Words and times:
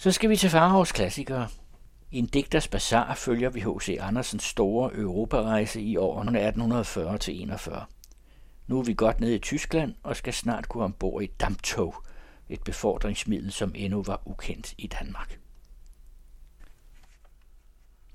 Så 0.00 0.12
skal 0.12 0.30
vi 0.30 0.36
til 0.36 0.50
Farhavs 0.50 0.92
klassikere. 0.92 1.48
I 2.10 2.18
en 2.18 2.26
digters 2.26 2.68
bazar 2.68 3.14
følger 3.14 3.50
vi 3.50 3.60
H.C. 3.60 3.96
Andersens 4.00 4.44
store 4.44 4.94
europarejse 4.94 5.80
i 5.80 5.96
årene 5.96 6.48
1840-41. 6.48 7.84
Nu 8.66 8.78
er 8.78 8.82
vi 8.82 8.94
godt 8.94 9.20
nede 9.20 9.34
i 9.34 9.38
Tyskland 9.38 9.94
og 10.02 10.16
skal 10.16 10.32
snart 10.32 10.68
gå 10.68 10.80
ombord 10.82 11.22
i 11.22 11.24
et 11.24 11.40
damptog, 11.40 11.94
et 12.48 12.62
befordringsmiddel, 12.62 13.52
som 13.52 13.72
endnu 13.74 14.02
var 14.02 14.22
ukendt 14.24 14.74
i 14.78 14.86
Danmark. 14.86 15.38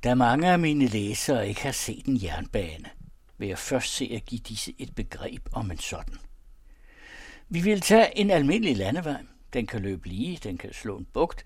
Da 0.04 0.16
mange 0.16 0.52
af 0.52 0.60
mine 0.60 0.88
læsere 0.88 1.48
ikke 1.50 1.64
har 1.64 1.72
set 1.72 2.06
en 2.06 2.24
jernbane, 2.24 2.90
vil 3.38 3.48
jeg 3.48 3.58
først 3.58 3.96
se 3.96 4.12
at 4.16 4.26
give 4.26 4.42
disse 4.42 4.74
et 4.78 4.96
begreb 4.96 5.50
om 5.52 5.72
en 5.72 5.78
sådan. 5.78 6.18
Vi 7.50 7.62
vil 7.62 7.82
tage 7.82 8.18
en 8.18 8.30
almindelig 8.32 8.78
landevej. 8.78 9.24
Den 9.54 9.68
kan 9.68 9.82
løbe 9.82 10.08
lige, 10.08 10.40
den 10.44 10.58
kan 10.58 10.74
slå 10.74 10.98
en 10.98 11.08
bugt, 11.14 11.44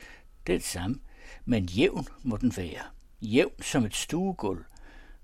det 0.54 0.64
samme, 0.64 1.00
men 1.46 1.66
jævn 1.66 2.08
må 2.24 2.38
den 2.38 2.58
være. 2.58 2.82
Jævn 3.22 3.62
som 3.62 3.86
et 3.86 3.96
stuegulv, 3.96 4.66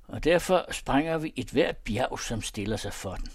og 0.08 0.23
derfor 0.23 0.66
sprænger 0.72 1.18
vi 1.18 1.34
et 1.36 1.50
hvert 1.50 1.77
bjerg, 1.77 2.20
som 2.20 2.41
stiller 2.41 2.77
sig 2.77 2.94
for 2.94 3.16
den. 3.16 3.28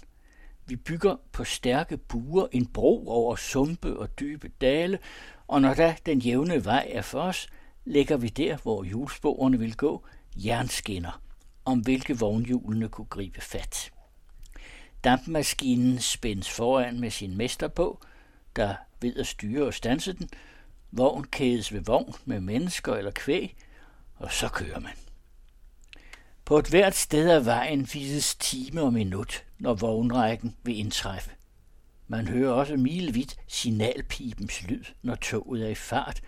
Vi 0.65 0.75
bygger 0.75 1.15
på 1.31 1.43
stærke 1.43 1.97
buer 1.97 2.47
en 2.51 2.65
bro 2.65 3.07
over 3.07 3.35
sumpe 3.35 3.99
og 3.99 4.19
dybe 4.19 4.51
dale, 4.61 4.99
og 5.47 5.61
når 5.61 5.73
da 5.73 5.95
den 6.05 6.19
jævne 6.19 6.65
vej 6.65 6.87
er 6.91 7.01
for 7.01 7.21
os, 7.21 7.47
lægger 7.85 8.17
vi 8.17 8.27
der, 8.27 8.57
hvor 8.57 8.83
hjulsporene 8.83 9.59
vil 9.59 9.77
gå, 9.77 10.05
jernskinner, 10.35 11.21
om 11.65 11.79
hvilke 11.79 12.19
vognhjulene 12.19 12.89
kunne 12.89 13.07
gribe 13.09 13.41
fat. 13.41 13.91
Dampmaskinen 15.03 15.99
spændes 15.99 16.49
foran 16.49 16.99
med 16.99 17.11
sin 17.11 17.37
mester 17.37 17.67
på, 17.67 18.01
der 18.55 18.75
ved 19.01 19.15
at 19.15 19.27
styre 19.27 19.65
og 19.65 19.73
stanse 19.73 20.13
den, 20.13 20.29
Vogn 20.91 21.23
kædes 21.23 21.73
ved 21.73 21.81
vogn 21.81 22.13
med 22.25 22.39
mennesker 22.39 22.95
eller 22.95 23.11
kvæg, 23.11 23.55
og 24.15 24.31
så 24.31 24.49
kører 24.49 24.79
man. 24.79 24.93
På 26.45 26.57
et 26.57 26.67
hvert 26.67 26.95
sted 26.95 27.29
af 27.29 27.45
vejen 27.45 27.89
vises 27.93 28.35
time 28.35 28.81
og 28.81 28.93
minut, 28.93 29.43
når 29.59 29.73
vognrækken 29.73 30.55
vil 30.63 30.79
indtræffe. 30.79 31.31
Man 32.07 32.27
hører 32.27 32.51
også 32.51 32.77
milevidt 32.77 33.37
signalpipens 33.47 34.63
lyd, 34.63 34.83
når 35.01 35.15
toget 35.15 35.65
er 35.65 35.69
i 35.69 35.75
fart, 35.75 36.21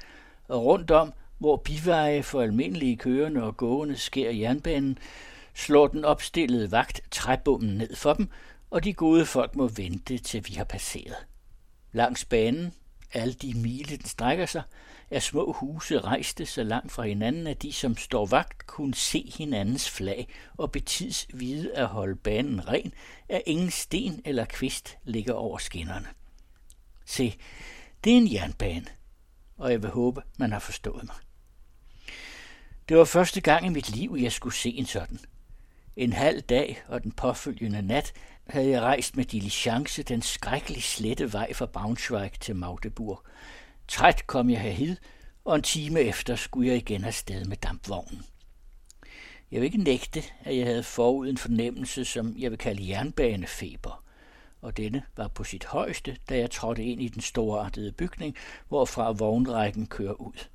og 0.48 0.66
rundt 0.66 0.92
om, 0.92 1.14
hvor 1.38 1.58
biveje 1.58 2.24
for 2.24 2.42
almindelige 2.42 2.98
kørende 2.98 3.44
og 3.44 3.58
gående 3.58 3.98
sker 3.98 4.32
jernbanen, 4.32 4.98
slår 5.54 5.88
den 5.88 6.06
opstillede 6.06 6.72
vagt 6.72 7.02
træbommen 7.12 7.78
ned 7.78 7.96
for 7.96 8.14
dem, 8.14 8.30
og 8.70 8.84
de 8.84 8.94
gode 8.94 9.26
folk 9.26 9.56
må 9.56 9.68
vente, 9.68 10.18
til 10.18 10.48
vi 10.48 10.54
har 10.54 10.64
passeret. 10.64 11.16
Langs 11.92 12.26
banen 12.26 12.74
alle 13.14 13.34
de 13.34 13.54
mile, 13.54 13.98
den 13.98 14.06
strækker 14.06 14.46
sig, 14.46 14.64
er 15.12 15.20
små 15.20 15.52
huse 15.52 16.00
rejste 16.00 16.46
så 16.46 16.64
langt 16.64 16.92
fra 16.92 17.04
hinanden, 17.04 17.48
at 17.48 17.62
de, 17.62 17.74
som 17.74 17.98
står 17.98 18.26
vagt, 18.26 18.68
kunne 18.68 18.96
se 18.96 19.32
hinandens 19.38 19.90
flag 19.90 20.28
og 20.58 20.72
betids 20.72 21.28
vide 21.34 21.76
at 21.76 21.88
holde 21.88 22.16
banen 22.16 22.68
ren, 22.68 22.94
at 23.30 23.42
ingen 23.46 23.72
sten 23.72 24.22
eller 24.26 24.46
kvist 24.46 24.98
ligger 25.04 25.34
over 25.34 25.58
skinnerne. 25.58 26.08
Se, 27.06 27.36
det 28.04 28.14
er 28.14 28.18
en 28.18 28.34
jernbane, 28.34 28.88
og 29.58 29.72
jeg 29.72 29.82
vil 29.82 29.90
håbe, 29.90 30.22
man 30.38 30.52
har 30.52 30.60
forstået 30.60 31.04
mig. 31.04 31.16
Det 32.90 32.98
var 32.98 33.06
første 33.06 33.42
gang 33.42 33.66
i 33.66 33.70
mit 33.70 33.90
liv, 33.90 34.18
jeg 34.20 34.32
skulle 34.32 34.56
se 34.56 34.70
en 34.70 34.86
sådan. 34.86 35.20
En 35.96 36.14
halv 36.14 36.42
dag 36.42 36.84
og 36.88 37.04
den 37.04 37.12
påfølgende 37.12 37.82
nat 37.82 38.14
havde 38.52 38.70
jeg 38.70 38.82
rejst 38.82 39.18
med 39.18 39.26
diligence 39.26 40.04
den 40.04 40.22
skrækkelig 40.22 40.84
slette 40.84 41.34
vej 41.34 41.54
fra 41.54 41.66
Braunschweig 41.66 42.32
til 42.40 42.56
Magdeburg. 42.56 43.22
Træt 43.88 44.28
kom 44.28 44.50
jeg 44.50 44.62
herhid, 44.62 44.98
og 45.46 45.56
en 45.56 45.62
time 45.62 46.00
efter 46.00 46.36
skulle 46.36 46.70
jeg 46.70 46.78
igen 46.78 47.04
afsted 47.04 47.46
med 47.46 47.58
dampvognen. 47.58 48.26
Jeg 49.52 49.62
vil 49.62 49.66
ikke 49.66 49.84
nægte, 49.84 50.24
at 50.44 50.58
jeg 50.58 50.66
havde 50.66 50.84
forud 50.84 51.30
en 51.30 51.38
fornemmelse, 51.38 52.06
som 52.06 52.36
jeg 52.38 52.52
vil 52.52 52.60
kalde 52.60 52.90
jernbanefeber, 52.90 54.04
og 54.62 54.78
denne 54.78 55.04
var 55.18 55.28
på 55.28 55.44
sit 55.44 55.66
højeste, 55.66 56.18
da 56.30 56.38
jeg 56.38 56.52
trådte 56.52 56.84
ind 56.84 57.02
i 57.02 57.08
den 57.08 57.22
storartede 57.22 57.92
bygning, 57.92 58.36
hvorfra 58.68 59.12
vognrækken 59.12 59.88
kører 59.88 60.22
ud. 60.22 60.48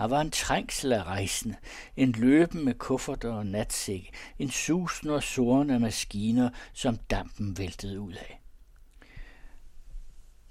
Her 0.00 0.06
var 0.06 0.20
en 0.20 0.30
trængsel 0.30 0.92
af 0.92 1.02
rejsende, 1.02 1.56
en 1.96 2.12
løben 2.12 2.64
med 2.64 2.74
kufferter 2.74 3.32
og 3.32 3.46
natsække, 3.46 4.12
en 4.38 4.50
susen 4.50 5.10
og 5.10 5.22
soren 5.22 5.70
af 5.70 5.80
maskiner, 5.80 6.50
som 6.72 6.96
dampen 6.96 7.58
væltede 7.58 8.00
ud 8.00 8.12
af. 8.12 8.40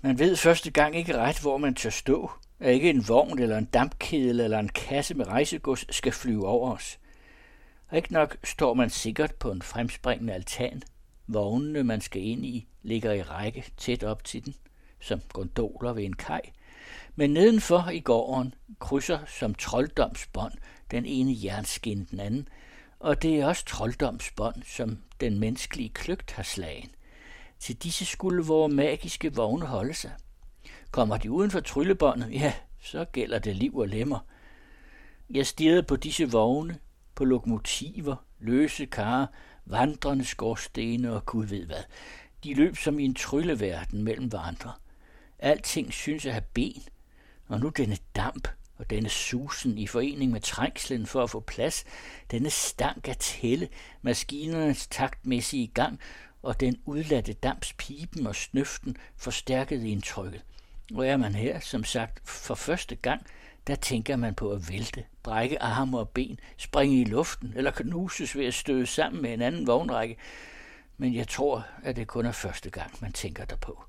Man 0.02 0.20
ved 0.20 0.36
første 0.36 0.72
gang 0.72 0.96
ikke 0.96 1.18
ret, 1.18 1.40
hvor 1.40 1.58
man 1.58 1.76
tør 1.76 1.90
stå, 1.90 2.32
at 2.60 2.74
ikke 2.74 2.90
en 2.90 3.08
vogn 3.08 3.40
eller 3.40 3.58
en 3.58 3.66
dampkedel 3.66 4.40
eller 4.40 4.60
en 4.60 4.70
kasse 4.70 5.14
med 5.14 5.28
rejsegods 5.28 5.96
skal 5.96 6.12
flyve 6.12 6.48
over 6.48 6.74
os. 6.74 7.00
Og 7.88 7.98
ikke 7.98 8.14
nok 8.14 8.38
står 8.44 8.74
man 8.74 8.90
sikkert 8.90 9.36
på 9.36 9.52
en 9.52 9.62
fremspringende 9.62 10.34
altan. 10.34 10.82
Vognene, 11.28 11.84
man 11.84 12.02
skal 12.02 12.22
ind 12.22 12.46
i, 12.46 12.68
ligger 12.84 13.14
i 13.14 13.22
række 13.22 13.66
tæt 13.78 14.04
op 14.04 14.24
til 14.24 14.46
den, 14.46 14.56
som 15.00 15.22
gondoler 15.34 15.94
ved 15.94 16.04
en 16.04 16.16
kaj– 16.16 16.42
men 17.16 17.34
nedenfor 17.34 17.90
i 17.94 18.00
gården 18.00 18.54
krydser 18.80 19.20
som 19.28 19.56
trolddomsbånd 19.56 20.54
den 20.92 21.06
ene 21.06 21.36
jernskin 21.44 22.08
den 22.12 22.20
anden, 22.20 22.48
og 23.00 23.22
det 23.22 23.40
er 23.40 23.46
også 23.46 23.66
trolddomsbånd, 23.66 24.64
som 24.64 24.98
den 25.20 25.40
menneskelige 25.40 25.90
kløgt 25.90 26.32
har 26.32 26.44
slagen. 26.44 26.90
Til 27.60 27.76
disse 27.76 28.06
skulle 28.06 28.44
vores 28.44 28.74
magiske 28.74 29.34
vogne 29.34 29.66
holde 29.66 29.94
sig. 29.94 30.12
Kommer 30.92 31.18
de 31.18 31.32
uden 31.32 31.52
for 31.52 31.60
tryllebåndet, 31.60 32.32
ja, 32.32 32.54
så 32.82 33.06
gælder 33.06 33.40
det 33.40 33.56
liv 33.56 33.78
og 33.78 33.88
lemmer. 33.88 34.20
Jeg 35.30 35.48
stirrede 35.48 35.84
på 35.84 35.96
disse 35.96 36.32
vogne, 36.32 36.78
på 37.16 37.26
lokomotiver, 37.26 38.16
løse 38.40 38.86
karer, 38.86 39.28
vandrende 39.66 40.26
skorstene 40.26 41.14
og 41.14 41.26
gud 41.26 41.46
ved 41.46 41.66
hvad. 41.66 41.84
De 42.44 42.54
løb 42.54 42.78
som 42.78 43.00
i 43.00 43.06
en 43.06 43.16
trylleverden 43.16 44.04
mellem 44.04 44.28
hverandre. 44.28 44.72
Alting 45.40 45.94
synes 45.94 46.26
at 46.26 46.34
have 46.34 46.46
ben– 46.54 46.84
og 47.50 47.60
nu 47.60 47.70
denne 47.70 47.98
damp 48.16 48.48
og 48.78 48.90
denne 48.90 49.10
susen 49.10 49.78
i 49.78 49.88
forening 49.88 50.32
med 50.32 50.42
trængslen 50.42 51.06
for 51.06 51.24
at 51.24 51.30
få 51.30 51.40
plads, 51.40 51.86
denne 52.32 52.50
stank 52.50 53.08
af 53.08 53.16
tælle, 53.20 53.70
maskinernes 54.02 54.88
taktmæssige 54.88 55.68
gang 55.68 56.00
og 56.44 56.60
den 56.60 56.82
udladte 56.86 57.34
damps 57.34 57.74
pipen 57.74 58.28
og 58.28 58.36
snøften 58.36 58.98
forstærkede 59.18 59.90
indtrykket. 59.90 60.42
Og 60.96 61.08
er 61.08 61.18
man 61.18 61.36
her, 61.36 61.60
som 61.60 61.84
sagt, 61.84 62.30
for 62.30 62.56
første 62.56 62.96
gang, 62.96 63.26
der 63.68 63.76
tænker 63.76 64.16
man 64.16 64.36
på 64.36 64.52
at 64.52 64.70
vælte, 64.70 65.04
brække 65.24 65.62
arme 65.62 66.00
og 66.00 66.10
ben, 66.10 66.40
springe 66.58 67.02
i 67.02 67.04
luften 67.04 67.54
eller 67.56 67.72
knuses 67.72 68.36
ved 68.36 68.46
at 68.46 68.54
støde 68.54 68.86
sammen 68.86 69.22
med 69.22 69.34
en 69.34 69.42
anden 69.42 69.68
vognrække. 69.68 70.18
Men 70.98 71.16
jeg 71.16 71.28
tror, 71.28 71.66
at 71.84 71.96
det 71.96 72.08
kun 72.08 72.26
er 72.26 72.32
første 72.32 72.70
gang, 72.70 72.92
man 73.02 73.14
tænker 73.14 73.46
derpå. 73.46 73.84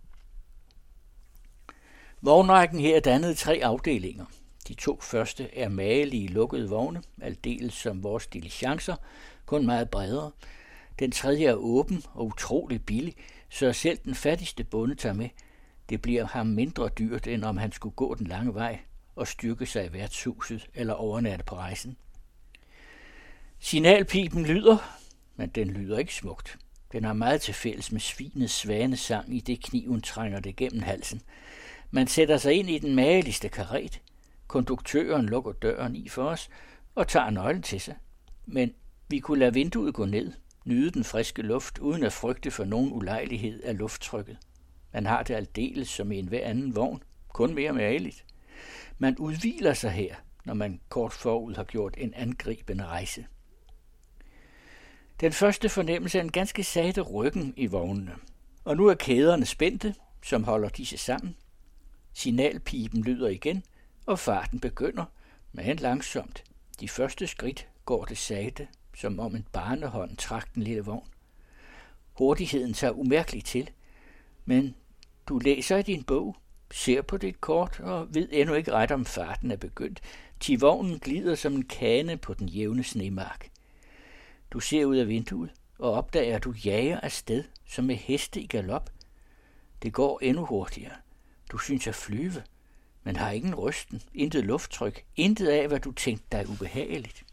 Vognrækken 2.22 2.80
her 2.80 3.00
dannede 3.00 3.34
tre 3.34 3.60
afdelinger. 3.62 4.24
De 4.68 4.74
to 4.74 5.00
første 5.00 5.58
er 5.58 5.68
magelige 5.68 6.28
lukkede 6.28 6.68
vogne, 6.68 7.02
aldeles 7.22 7.74
som 7.74 8.02
vores 8.02 8.26
diligencer, 8.26 8.96
kun 9.46 9.66
meget 9.66 9.90
bredere. 9.90 10.30
Den 10.98 11.10
tredje 11.10 11.46
er 11.46 11.54
åben 11.54 12.02
og 12.14 12.26
utrolig 12.26 12.84
billig, 12.84 13.14
så 13.48 13.72
selv 13.72 13.98
den 14.04 14.14
fattigste 14.14 14.64
bonde 14.64 14.94
tager 14.94 15.12
med. 15.12 15.28
Det 15.88 16.02
bliver 16.02 16.26
ham 16.26 16.46
mindre 16.46 16.88
dyrt, 16.88 17.26
end 17.26 17.44
om 17.44 17.56
han 17.56 17.72
skulle 17.72 17.94
gå 17.94 18.14
den 18.14 18.26
lange 18.26 18.54
vej 18.54 18.78
og 19.16 19.28
styrke 19.28 19.66
sig 19.66 19.86
i 19.86 19.92
værtshuset 19.92 20.68
eller 20.74 20.94
overnatte 20.94 21.44
på 21.44 21.56
rejsen. 21.56 21.96
Signalpipen 23.58 24.46
lyder, 24.46 24.98
men 25.36 25.48
den 25.48 25.70
lyder 25.70 25.98
ikke 25.98 26.14
smukt. 26.14 26.58
Den 26.92 27.04
har 27.04 27.12
meget 27.12 27.40
til 27.40 27.54
fælles 27.54 27.92
med 27.92 28.00
svinets 28.00 28.52
svanesang 28.52 29.36
i 29.36 29.40
det 29.40 29.64
kniven 29.64 30.02
trænger 30.02 30.40
det 30.40 30.56
gennem 30.56 30.82
halsen. 30.82 31.22
Man 31.90 32.06
sætter 32.06 32.36
sig 32.36 32.54
ind 32.54 32.70
i 32.70 32.78
den 32.78 32.94
mageligste 32.94 33.48
karet. 33.48 34.00
Konduktøren 34.46 35.26
lukker 35.26 35.52
døren 35.52 35.96
i 35.96 36.08
for 36.08 36.24
os 36.24 36.48
og 36.94 37.08
tager 37.08 37.30
nøglen 37.30 37.62
til 37.62 37.80
sig. 37.80 37.96
Men 38.46 38.74
vi 39.08 39.18
kunne 39.18 39.38
lade 39.38 39.54
vinduet 39.54 39.94
gå 39.94 40.04
ned, 40.04 40.32
nyde 40.64 40.90
den 40.90 41.04
friske 41.04 41.42
luft, 41.42 41.78
uden 41.78 42.02
at 42.02 42.12
frygte 42.12 42.50
for 42.50 42.64
nogen 42.64 42.92
ulejlighed 42.92 43.62
af 43.62 43.78
lufttrykket. 43.78 44.38
Man 44.92 45.06
har 45.06 45.22
det 45.22 45.34
aldeles 45.34 45.88
som 45.88 46.12
i 46.12 46.18
enhver 46.18 46.46
anden 46.46 46.76
vogn, 46.76 47.02
kun 47.28 47.54
mere 47.54 47.72
mageligt. 47.72 48.24
Man 48.98 49.18
udviler 49.18 49.74
sig 49.74 49.90
her, 49.90 50.14
når 50.44 50.54
man 50.54 50.80
kort 50.88 51.12
forud 51.12 51.54
har 51.54 51.64
gjort 51.64 51.94
en 51.98 52.14
angribende 52.14 52.86
rejse. 52.86 53.26
Den 55.20 55.32
første 55.32 55.68
fornemmelse 55.68 56.18
er 56.18 56.22
en 56.22 56.32
ganske 56.32 56.64
satte 56.64 57.00
ryggen 57.00 57.54
i 57.56 57.66
vognene. 57.66 58.14
Og 58.64 58.76
nu 58.76 58.86
er 58.86 58.94
kæderne 58.94 59.46
spændte, 59.46 59.94
som 60.24 60.44
holder 60.44 60.68
disse 60.68 60.96
sammen, 60.96 61.36
Signalpipen 62.12 63.02
lyder 63.02 63.28
igen, 63.28 63.62
og 64.06 64.18
farten 64.18 64.60
begynder, 64.60 65.04
men 65.52 65.76
langsomt. 65.76 66.44
De 66.80 66.88
første 66.88 67.26
skridt 67.26 67.68
går 67.84 68.04
det 68.04 68.18
sagte, 68.18 68.68
som 68.96 69.20
om 69.20 69.36
en 69.36 69.46
barnehånd 69.52 70.16
trak 70.16 70.54
den 70.54 70.62
lille 70.62 70.84
vogn. 70.84 71.08
Hurtigheden 72.12 72.74
tager 72.74 72.92
umærkeligt 72.92 73.46
til, 73.46 73.70
men 74.44 74.74
du 75.28 75.38
læser 75.38 75.76
i 75.76 75.82
din 75.82 76.02
bog, 76.02 76.36
ser 76.70 77.02
på 77.02 77.16
dit 77.16 77.40
kort 77.40 77.80
og 77.80 78.14
ved 78.14 78.28
endnu 78.32 78.54
ikke 78.54 78.72
ret 78.72 78.90
om 78.90 79.04
farten 79.04 79.50
er 79.50 79.56
begyndt. 79.56 80.00
til 80.40 80.60
vognen 80.60 80.98
glider 80.98 81.34
som 81.34 81.54
en 81.54 81.64
kane 81.64 82.16
på 82.16 82.34
den 82.34 82.48
jævne 82.48 82.84
snemark. 82.84 83.50
Du 84.50 84.60
ser 84.60 84.84
ud 84.84 84.96
af 84.96 85.08
vinduet 85.08 85.50
og 85.78 85.92
opdager, 85.92 86.36
at 86.36 86.44
du 86.44 86.54
jager 86.64 87.00
afsted 87.00 87.44
som 87.66 87.84
med 87.84 87.96
heste 87.96 88.40
i 88.40 88.46
galop. 88.46 88.90
Det 89.82 89.92
går 89.92 90.18
endnu 90.22 90.44
hurtigere. 90.44 90.94
Du 91.50 91.58
synes 91.58 91.86
at 91.86 91.94
flyve, 91.94 92.42
men 93.02 93.16
har 93.16 93.30
ingen 93.30 93.54
rysten, 93.54 94.02
intet 94.14 94.44
lufttryk, 94.44 95.04
intet 95.16 95.48
af, 95.48 95.68
hvad 95.68 95.80
du 95.80 95.92
tænkte 95.92 96.26
dig 96.32 96.48
ubehageligt. 96.48 97.24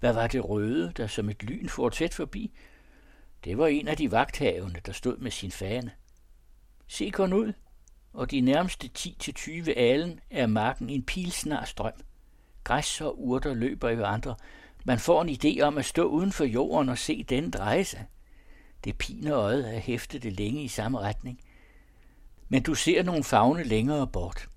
Hvad 0.00 0.12
var 0.12 0.26
det 0.26 0.48
røde, 0.48 0.92
der 0.96 1.06
som 1.06 1.28
et 1.28 1.42
lyn 1.42 1.68
for 1.68 1.88
tæt 1.88 2.14
forbi? 2.14 2.52
Det 3.44 3.58
var 3.58 3.66
en 3.66 3.88
af 3.88 3.96
de 3.96 4.10
vagthavende, 4.10 4.80
der 4.86 4.92
stod 4.92 5.16
med 5.16 5.30
sin 5.30 5.50
fane. 5.50 5.90
Se 6.86 7.10
kun 7.10 7.32
ud, 7.32 7.52
og 8.12 8.30
de 8.30 8.40
nærmeste 8.40 8.90
10-20 8.98 9.70
alen 9.70 10.20
er 10.30 10.46
marken 10.46 10.90
en 10.90 11.02
pilsnar 11.02 11.64
strøm. 11.64 11.92
Græs 12.64 13.00
og 13.00 13.20
urter 13.20 13.54
løber 13.54 13.88
i 13.88 14.02
andre. 14.02 14.36
Man 14.84 14.98
får 14.98 15.22
en 15.22 15.28
idé 15.28 15.60
om 15.60 15.78
at 15.78 15.84
stå 15.84 16.04
uden 16.04 16.32
for 16.32 16.44
jorden 16.44 16.88
og 16.88 16.98
se 16.98 17.22
den 17.22 17.50
dreje 17.50 17.84
sig. 17.84 18.06
Det 18.84 18.98
piner 18.98 19.36
øjet 19.36 19.64
at 19.64 19.80
hæfte 19.80 20.18
det 20.18 20.32
længe 20.32 20.62
i 20.62 20.68
samme 20.68 20.98
retning. 20.98 21.40
Men 22.48 22.62
du 22.62 22.74
ser 22.74 23.02
nogle 23.02 23.24
fagne 23.24 23.64
længere 23.64 24.06
bort. 24.06 24.48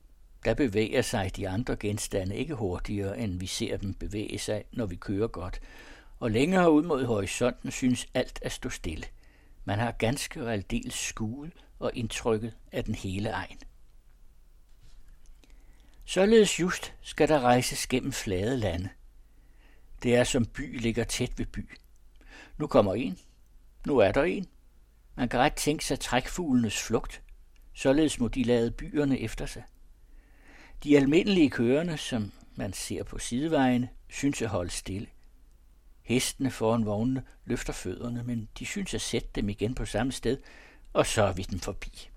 Der 0.46 0.54
bevæger 0.54 1.02
sig 1.02 1.36
de 1.36 1.50
andre 1.50 1.76
genstande 1.76 2.36
ikke 2.36 2.56
hurtigere, 2.56 3.20
end 3.20 3.40
vi 3.40 3.48
ser 3.48 3.78
dem 3.78 3.94
bevæge 3.94 4.40
sig, 4.40 4.64
når 4.72 4.86
vi 4.86 4.96
kører 4.96 5.28
godt. 5.28 5.62
Og 6.20 6.32
længere 6.32 6.72
ud 6.72 6.84
mod 6.84 7.06
horisonten 7.06 7.72
synes 7.72 8.08
alt 8.14 8.40
at 8.42 8.52
stå 8.52 8.70
stille. 8.70 9.06
Man 9.66 9.80
har 9.80 9.92
ganske 9.92 10.44
og 10.44 10.54
aldeles 10.54 10.94
skuet 10.94 11.52
og 11.80 11.92
indtrykket 11.94 12.54
af 12.72 12.84
den 12.84 12.96
hele 12.96 13.30
egen. 13.30 13.60
Således 16.06 16.60
just 16.60 16.94
skal 17.02 17.28
der 17.28 17.40
rejses 17.40 17.88
gennem 17.88 18.12
flade 18.12 18.58
lande. 18.58 18.90
Det 20.04 20.16
er 20.16 20.24
som 20.24 20.46
by 20.46 20.80
ligger 20.80 21.04
tæt 21.04 21.40
ved 21.40 21.46
by. 21.46 21.70
Nu 22.58 22.68
kommer 22.68 22.94
en. 22.96 23.20
Nu 23.88 23.98
er 23.98 24.12
der 24.12 24.24
en. 24.24 24.48
Man 25.16 25.30
kan 25.30 25.40
ret 25.40 25.54
tænke 25.54 25.86
sig 25.86 26.00
trækfuglenes 26.00 26.84
flugt. 26.84 27.22
Således 27.80 28.20
må 28.20 28.28
de 28.28 28.44
lade 28.44 28.72
byerne 28.72 29.20
efter 29.20 29.46
sig. 29.46 29.64
De 30.84 30.98
almindelige 30.98 31.50
kørende, 31.50 31.98
som 31.98 32.32
man 32.56 32.74
ser 32.74 33.04
på 33.04 33.18
sidevejene, 33.18 33.90
synes 34.10 34.42
at 34.42 34.50
holde 34.50 34.72
stille. 34.72 35.08
Hestene 36.02 36.52
foran 36.52 36.86
vognene 36.86 37.24
løfter 37.46 37.74
fødderne, 37.74 38.24
men 38.24 38.50
de 38.60 38.66
synes 38.66 38.94
at 38.94 39.02
sætte 39.02 39.30
dem 39.36 39.50
igen 39.50 39.76
på 39.76 39.86
samme 39.86 40.12
sted, 40.12 40.38
og 40.94 41.06
så 41.06 41.24
er 41.24 41.34
vi 41.34 41.42
den 41.42 41.60
forbi. 41.60 42.10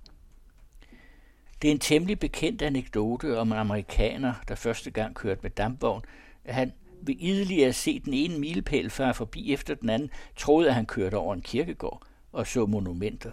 Det 1.63 1.69
er 1.69 1.73
en 1.73 1.81
temmelig 1.81 2.19
bekendt 2.19 2.63
anekdote 2.63 3.39
om 3.39 3.53
en 3.53 3.59
amerikaner, 3.59 4.35
der 4.49 4.55
første 4.55 4.91
gang 4.91 5.15
kørte 5.15 5.41
med 5.43 5.51
dampvogn, 5.51 6.03
at 6.45 6.55
han 6.55 6.73
ved 7.03 7.15
idelig 7.19 7.67
at 7.67 7.75
se 7.75 8.01
den 8.01 8.15
ene 8.15 8.39
milepæl 8.39 8.91
far 8.91 9.13
forbi 9.13 9.53
efter 9.53 9.75
den 9.75 9.91
anden, 9.91 10.11
troede, 10.37 10.69
at 10.69 10.75
han 10.75 10.87
kørte 10.87 11.17
over 11.17 11.35
en 11.35 11.43
kirkegård 11.43 12.03
og 12.33 12.47
så 12.47 12.67
monumenter. 12.67 13.33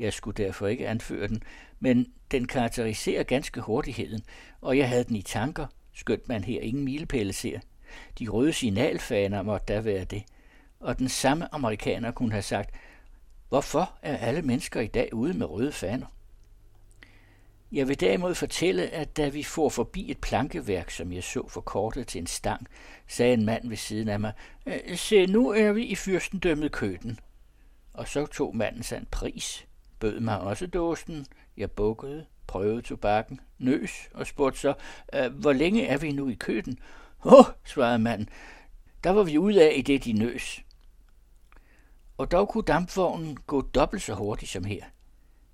Jeg 0.00 0.12
skulle 0.12 0.44
derfor 0.44 0.66
ikke 0.66 0.88
anføre 0.88 1.28
den, 1.28 1.42
men 1.80 2.12
den 2.30 2.46
karakteriserer 2.46 3.22
ganske 3.22 3.60
hurtigheden, 3.60 4.22
og 4.60 4.78
jeg 4.78 4.88
havde 4.88 5.04
den 5.04 5.16
i 5.16 5.22
tanker, 5.22 5.66
skønt 5.92 6.28
man 6.28 6.44
her 6.44 6.60
ingen 6.60 6.84
milepæle 6.84 7.32
ser. 7.32 7.60
De 8.18 8.28
røde 8.28 8.52
signalfaner 8.52 9.42
måtte 9.42 9.74
da 9.74 9.80
være 9.80 10.04
det, 10.04 10.22
og 10.80 10.98
den 10.98 11.08
samme 11.08 11.54
amerikaner 11.54 12.10
kunne 12.10 12.32
have 12.32 12.42
sagt, 12.42 12.70
hvorfor 13.48 13.98
er 14.02 14.16
alle 14.16 14.42
mennesker 14.42 14.80
i 14.80 14.86
dag 14.86 15.14
ude 15.14 15.34
med 15.34 15.46
røde 15.46 15.72
faner? 15.72 16.06
Jeg 17.72 17.88
vil 17.88 18.00
derimod 18.00 18.34
fortælle, 18.34 18.90
at 18.90 19.16
da 19.16 19.28
vi 19.28 19.42
får 19.42 19.68
forbi 19.68 20.10
et 20.10 20.18
plankeværk, 20.18 20.90
som 20.90 21.12
jeg 21.12 21.24
så 21.24 21.48
forkortet 21.48 22.06
til 22.06 22.20
en 22.20 22.26
stang, 22.26 22.66
sagde 23.08 23.34
en 23.34 23.44
mand 23.44 23.68
ved 23.68 23.76
siden 23.76 24.08
af 24.08 24.20
mig, 24.20 24.32
øh, 24.66 24.96
se, 24.96 25.26
nu 25.26 25.50
er 25.50 25.72
vi 25.72 25.84
i 25.84 25.94
fyrstendømmet 25.94 26.72
Køden. 26.72 27.18
Og 27.94 28.08
så 28.08 28.26
tog 28.26 28.56
manden 28.56 28.82
sig 28.82 28.98
en 28.98 29.08
pris, 29.10 29.66
bød 30.00 30.20
mig 30.20 30.40
også 30.40 30.66
dåsen, 30.66 31.26
jeg 31.56 31.70
bukkede, 31.70 32.26
prøvede 32.46 32.82
tobakken, 32.82 33.40
nøs 33.58 34.08
og 34.14 34.26
spurgte 34.26 34.60
så, 34.60 34.74
øh, 35.14 35.32
hvor 35.32 35.52
længe 35.52 35.86
er 35.86 35.98
vi 35.98 36.12
nu 36.12 36.28
i 36.28 36.34
køden? 36.34 36.78
Åh, 37.24 37.32
oh, 37.32 37.44
svarede 37.64 37.98
manden, 37.98 38.28
der 39.04 39.10
var 39.10 39.22
vi 39.22 39.38
ud 39.38 39.54
af 39.54 39.72
i 39.76 39.82
det, 39.82 40.04
de 40.04 40.12
nøs. 40.12 40.60
Og 42.18 42.30
dog 42.30 42.48
kunne 42.48 42.64
dampvognen 42.64 43.36
gå 43.36 43.60
dobbelt 43.60 44.02
så 44.02 44.14
hurtigt 44.14 44.50
som 44.50 44.64
her– 44.64 44.84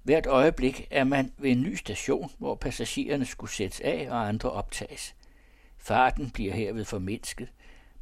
Hvert 0.06 0.26
øjeblik 0.26 0.87
er 0.90 1.04
man 1.04 1.32
ved 1.38 1.50
en 1.50 1.62
ny 1.62 1.75
station, 1.75 2.31
hvor 2.38 2.54
passagererne 2.54 3.25
skulle 3.25 3.52
sættes 3.52 3.81
af 3.81 4.06
og 4.10 4.28
andre 4.28 4.50
optages. 4.50 5.14
Farten 5.78 6.31
bliver 6.31 6.52
herved 6.52 6.84
formindsket. 6.84 7.48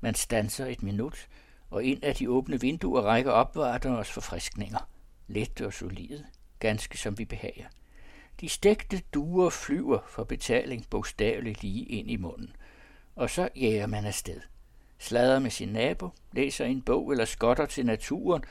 Man 0.00 0.14
stanser 0.14 0.66
et 0.66 0.82
minut, 0.82 1.28
og 1.70 1.84
ind 1.84 2.04
af 2.04 2.14
de 2.14 2.30
åbne 2.30 2.60
vinduer 2.60 3.02
rækker 3.02 3.30
opvarter 3.30 3.96
os 3.96 4.10
forfriskninger. 4.10 4.88
Lette 5.28 5.66
og 5.66 5.72
solide, 5.72 6.24
ganske 6.58 6.98
som 6.98 7.18
vi 7.18 7.24
behager. 7.24 7.66
De 8.40 8.48
stegte 8.48 9.02
duer 9.14 9.50
flyver 9.50 9.98
for 10.08 10.24
betaling 10.24 10.86
bogstaveligt 10.90 11.62
lige 11.62 11.84
ind 11.84 12.10
i 12.10 12.16
munden. 12.16 12.56
Og 13.16 13.30
så 13.30 13.48
jager 13.56 13.86
man 13.86 14.04
afsted. 14.04 14.40
Slader 14.98 15.38
med 15.38 15.50
sin 15.50 15.68
nabo, 15.68 16.08
læser 16.32 16.64
en 16.64 16.82
bog 16.82 17.10
eller 17.10 17.24
skotter 17.24 17.66
til 17.66 17.86
naturen, 17.86 18.44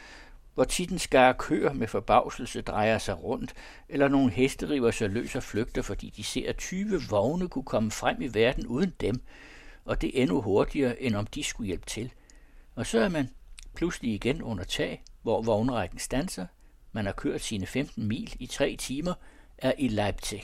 hvor 0.53 0.63
tit 0.63 0.91
en 0.91 0.99
skare 0.99 1.33
køer 1.33 1.73
med 1.73 1.87
forbavselse 1.87 2.61
drejer 2.61 2.97
sig 2.97 3.23
rundt, 3.23 3.53
eller 3.89 4.07
nogle 4.07 4.31
heste 4.31 4.69
river 4.69 4.91
sig 4.91 5.09
løs 5.09 5.35
og 5.35 5.43
flygter, 5.43 5.81
fordi 5.81 6.09
de 6.09 6.23
ser, 6.23 6.49
at 6.49 6.57
20 6.57 7.01
vogne 7.09 7.49
kunne 7.49 7.63
komme 7.63 7.91
frem 7.91 8.21
i 8.21 8.27
verden 8.27 8.67
uden 8.67 8.93
dem, 8.99 9.23
og 9.85 10.01
det 10.01 10.21
endnu 10.21 10.41
hurtigere, 10.41 11.01
end 11.01 11.15
om 11.15 11.27
de 11.27 11.43
skulle 11.43 11.67
hjælpe 11.67 11.85
til. 11.85 12.13
Og 12.75 12.85
så 12.85 12.99
er 12.99 13.09
man 13.09 13.29
pludselig 13.75 14.13
igen 14.13 14.41
under 14.41 14.63
tag, 14.63 15.03
hvor 15.21 15.41
vognrækken 15.41 15.99
stanser. 15.99 16.45
Man 16.93 17.05
har 17.05 17.13
kørt 17.13 17.41
sine 17.41 17.65
15 17.65 18.07
mil 18.07 18.35
i 18.39 18.45
tre 18.45 18.75
timer, 18.75 19.13
er 19.57 19.73
i 19.77 19.87
Leipzig. 19.87 20.43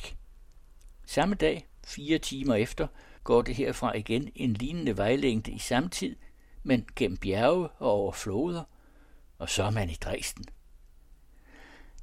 Samme 1.06 1.36
dag, 1.36 1.68
fire 1.86 2.18
timer 2.18 2.56
efter, 2.56 2.88
går 3.24 3.42
det 3.42 3.56
herfra 3.56 3.94
igen 3.94 4.32
en 4.36 4.54
lignende 4.54 4.98
vejlængde 4.98 5.52
i 5.52 5.60
samtid, 5.60 6.16
men 6.64 6.86
gennem 6.96 7.18
bjerge 7.18 7.68
og 7.68 7.92
over 7.92 8.12
floder– 8.12 8.64
og 9.40 9.50
så 9.50 9.64
er 9.64 9.70
man 9.70 9.90
i 9.90 9.94
Dresden. 9.94 10.46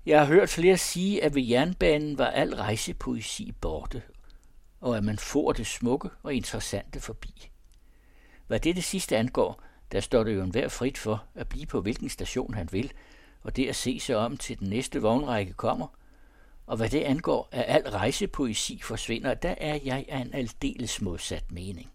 Jeg 0.07 0.19
har 0.21 0.27
hørt 0.27 0.49
flere 0.49 0.77
sige, 0.77 1.25
at 1.25 1.35
ved 1.35 1.43
jernbanen 1.43 2.19
var 2.19 2.27
al 2.27 2.55
rejsepoesi 2.55 3.53
borte, 3.53 4.03
og 4.81 4.97
at 4.97 5.05
man 5.05 5.19
får 5.19 5.53
det 5.53 5.67
smukke 5.67 6.09
og 6.23 6.35
interessante 6.35 7.01
forbi. 7.01 7.51
Hvad 8.47 8.61
det 8.61 8.77
det 8.77 8.85
sidste 8.85 9.17
angår, 9.17 9.63
der 9.93 10.01
står 10.01 10.25
det 10.25 10.35
jo 10.35 10.43
enhver 10.43 10.69
frit 10.69 10.99
for 10.99 11.25
at 11.35 11.49
blive 11.49 11.67
på 11.67 11.81
hvilken 11.81 12.09
station 12.09 12.55
han 12.55 12.69
vil, 12.73 12.93
og 13.47 13.57
det 13.57 13.69
at 13.69 13.77
se 13.77 14.01
sig 14.01 14.17
om 14.17 14.37
til 14.37 14.59
den 14.59 14.69
næste 14.69 15.03
vognrække 15.03 15.53
kommer. 15.53 15.87
Og 16.67 16.77
hvad 16.77 16.89
det 16.89 17.01
angår, 17.01 17.49
at 17.53 17.65
al 17.69 17.91
rejsepoesi 17.91 18.81
forsvinder, 18.83 19.35
der 19.35 19.55
er 19.59 19.79
jeg 19.85 20.05
af 20.09 20.19
en 20.19 20.35
aldeles 20.35 21.01
modsat 21.01 21.53
mening. 21.53 21.91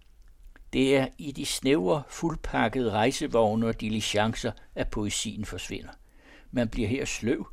Det 0.74 0.98
er 0.98 1.08
i 1.18 1.32
de 1.32 1.46
snævre, 1.46 2.04
fuldpakkede 2.10 2.92
rejsevogne 2.92 3.68
og 3.68 3.82
diligencer, 3.82 4.52
at 4.76 4.88
poesien 4.88 5.46
forsvinder. 5.46 5.92
Man 6.52 6.70
bliver 6.70 6.88
her 6.88 7.06
sløv, 7.06 7.48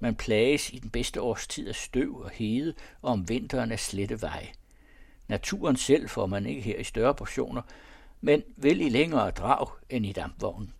man 0.00 0.14
plages 0.14 0.70
i 0.70 0.78
den 0.78 0.90
bedste 0.90 1.22
årstid 1.22 1.68
af 1.68 1.74
støv 1.74 2.16
og 2.16 2.30
hede, 2.30 2.74
og 3.02 3.12
om 3.12 3.28
vinteren 3.28 3.72
af 3.72 3.80
slette 3.80 4.22
veje. 4.22 4.48
Naturen 5.28 5.76
selv 5.76 6.08
får 6.08 6.26
man 6.26 6.46
ikke 6.46 6.60
her 6.60 6.78
i 6.78 6.84
større 6.84 7.14
portioner, 7.14 7.62
men 8.20 8.42
vel 8.56 8.80
i 8.80 8.88
længere 8.88 9.30
drag 9.30 9.66
end 9.88 10.06
i 10.06 10.12
dampvognen. 10.12 10.72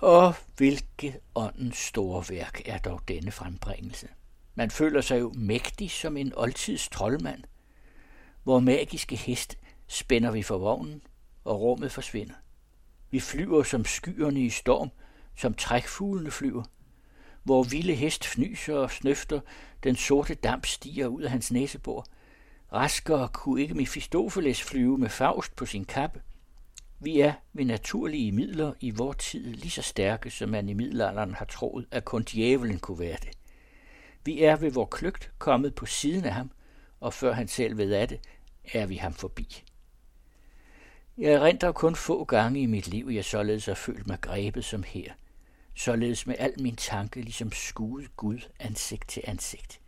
Og 0.00 0.34
hvilket 0.56 1.20
åndens 1.34 1.78
store 1.78 2.24
værk 2.28 2.62
er 2.64 2.78
dog 2.78 3.00
denne 3.08 3.30
frembringelse. 3.30 4.08
Man 4.54 4.70
føler 4.70 5.00
sig 5.00 5.20
jo 5.20 5.32
mægtig 5.36 5.90
som 5.90 6.16
en 6.16 6.32
oldtids 6.36 6.88
troldmand, 6.88 7.42
hvor 8.42 8.60
magiske 8.60 9.16
hest 9.16 9.58
spænder 9.86 10.30
vi 10.30 10.42
for 10.42 10.58
vognen, 10.58 11.02
og 11.44 11.60
rummet 11.60 11.92
forsvinder. 11.92 12.34
Vi 13.10 13.20
flyver 13.20 13.62
som 13.62 13.84
skyerne 13.84 14.40
i 14.40 14.50
storm, 14.50 14.90
som 15.36 15.54
trækfuglene 15.54 16.30
flyver. 16.30 16.64
Hvor 17.42 17.62
vilde 17.62 17.94
hest 17.94 18.26
fnyser 18.26 18.74
og 18.74 18.90
snøfter, 18.90 19.40
den 19.82 19.96
sorte 19.96 20.34
damp 20.34 20.66
stiger 20.66 21.06
ud 21.06 21.22
af 21.22 21.30
hans 21.30 21.52
næsebor. 21.52 22.06
Raskere 22.72 23.28
kunne 23.28 23.62
ikke 23.62 23.74
Mephistopheles 23.74 24.62
flyve 24.62 24.98
med 24.98 25.08
Faust 25.08 25.56
på 25.56 25.66
sin 25.66 25.84
kappe. 25.84 26.22
Vi 27.02 27.20
er 27.20 27.32
ved 27.52 27.64
naturlige 27.64 28.32
midler 28.32 28.72
i 28.80 28.90
vor 28.90 29.12
tid 29.12 29.54
lige 29.54 29.70
så 29.70 29.82
stærke, 29.82 30.30
som 30.30 30.48
man 30.48 30.68
i 30.68 30.74
middelalderen 30.74 31.34
har 31.34 31.44
troet, 31.44 31.86
at 31.90 32.04
kun 32.04 32.22
djævelen 32.22 32.78
kunne 32.78 32.98
være 32.98 33.16
det. 33.22 33.30
Vi 34.24 34.42
er 34.42 34.56
ved 34.56 34.70
vor 34.70 34.84
kløgt 34.84 35.30
kommet 35.38 35.74
på 35.74 35.86
siden 35.86 36.24
af 36.24 36.32
ham, 36.32 36.50
og 37.00 37.14
før 37.14 37.32
han 37.32 37.48
selv 37.48 37.76
ved 37.76 37.92
af 37.92 38.08
det, 38.08 38.20
er 38.72 38.86
vi 38.86 38.96
ham 38.96 39.14
forbi. 39.14 39.62
Jeg 41.18 41.32
erindrer 41.32 41.72
kun 41.72 41.96
få 41.96 42.24
gange 42.24 42.60
i 42.60 42.66
mit 42.66 42.88
liv, 42.88 43.08
jeg 43.12 43.24
således 43.24 43.66
har 43.66 43.74
følt 43.74 44.06
mig 44.06 44.20
grebet 44.20 44.64
som 44.64 44.82
her. 44.82 45.12
Således 45.74 46.26
med 46.26 46.34
al 46.38 46.62
min 46.62 46.76
tanke 46.76 47.22
ligesom 47.22 47.52
skuet 47.52 48.16
Gud 48.16 48.38
ansigt 48.58 49.08
til 49.08 49.22
ansigt. 49.26 49.80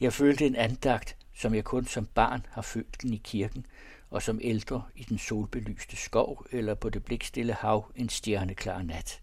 Jeg 0.00 0.12
følte 0.12 0.46
en 0.46 0.56
andagt, 0.56 1.16
som 1.34 1.54
jeg 1.54 1.64
kun 1.64 1.86
som 1.86 2.06
barn 2.06 2.46
har 2.50 2.62
følt 2.62 3.02
den 3.02 3.12
i 3.12 3.20
kirken, 3.24 3.66
og 4.10 4.22
som 4.22 4.40
ældre 4.42 4.82
i 4.96 5.02
den 5.02 5.18
solbelyste 5.18 5.96
skov 5.96 6.46
eller 6.52 6.74
på 6.74 6.90
det 6.90 7.04
blikstille 7.04 7.52
hav 7.52 7.92
en 7.96 8.08
stjerneklar 8.08 8.82
nat. 8.82 9.20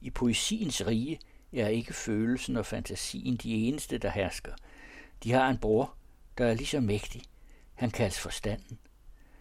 I 0.00 0.10
poesiens 0.10 0.86
rige 0.86 1.20
er 1.52 1.68
ikke 1.68 1.92
følelsen 1.92 2.56
og 2.56 2.66
fantasien 2.66 3.36
de 3.36 3.54
eneste, 3.54 3.98
der 3.98 4.10
hersker. 4.10 4.52
De 5.22 5.32
har 5.32 5.48
en 5.48 5.58
bror, 5.58 5.94
der 6.38 6.46
er 6.46 6.54
lige 6.54 6.66
så 6.66 6.80
mægtig. 6.80 7.22
Han 7.74 7.90
kaldes 7.90 8.18
forstanden. 8.18 8.78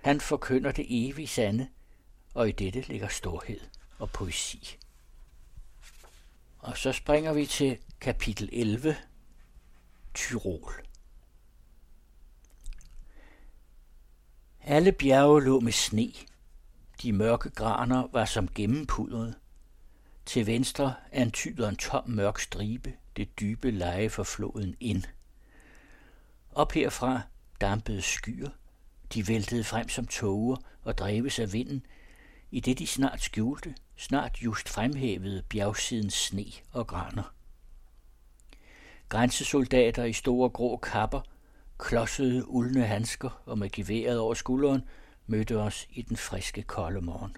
Han 0.02 0.22
forkynder 0.22 0.72
det 0.72 0.86
evige 0.90 1.28
sande, 1.28 1.68
og 2.34 2.50
i 2.50 2.52
dette 2.52 2.82
ligger 2.82 3.08
storhed 3.08 3.60
og 4.00 4.10
poesi. 4.10 4.78
Og 6.60 6.78
så 6.78 6.92
springer 6.92 7.34
vi 7.34 7.46
til 7.46 7.78
kapitel 8.02 8.50
11, 8.54 8.96
Tyrol. 10.14 10.72
Alle 14.68 14.92
bjerge 14.92 15.44
lå 15.44 15.60
med 15.60 15.72
sne. 15.72 16.12
De 17.02 17.14
mørke 17.14 17.50
graner 17.50 18.08
var 18.12 18.26
som 18.26 18.48
gennempudret. 18.56 19.36
Til 20.26 20.48
venstre 20.48 20.94
antyder 21.12 21.70
en 21.70 21.76
tom 21.76 22.10
mørk 22.10 22.40
stribe 22.40 22.94
det 23.18 23.40
dybe 23.40 23.72
leje 23.72 24.10
for 24.10 24.24
floden 24.24 24.76
ind. 24.80 25.04
Op 26.52 26.72
herfra 26.72 27.22
dampede 27.62 28.02
skyer. 28.02 28.50
De 29.14 29.28
væltede 29.28 29.64
frem 29.64 29.90
som 29.90 30.08
tåger 30.08 30.58
og 30.84 30.98
dreves 30.98 31.40
af 31.40 31.54
vinden, 31.54 31.86
i 32.52 32.60
det 32.60 32.80
de 32.80 32.88
snart 32.88 33.22
skjulte, 33.22 33.76
snart 33.96 34.38
just 34.44 34.70
fremhævede 34.70 35.44
bjergsidens 35.50 36.14
sne 36.14 36.46
og 36.72 36.88
graner. 36.88 37.34
Grænsesoldater 39.10 40.04
i 40.04 40.14
store 40.14 40.50
grå 40.50 40.78
kapper, 40.78 41.22
klodsede 41.78 42.50
uldne 42.50 42.86
handsker 42.86 43.42
og 43.46 43.58
med 43.58 43.70
geværet 43.70 44.20
over 44.20 44.34
skulderen, 44.34 44.82
mødte 45.28 45.58
os 45.58 45.88
i 45.90 46.02
den 46.02 46.18
friske 46.18 46.64
kolde 46.64 47.02
morgen. 47.02 47.38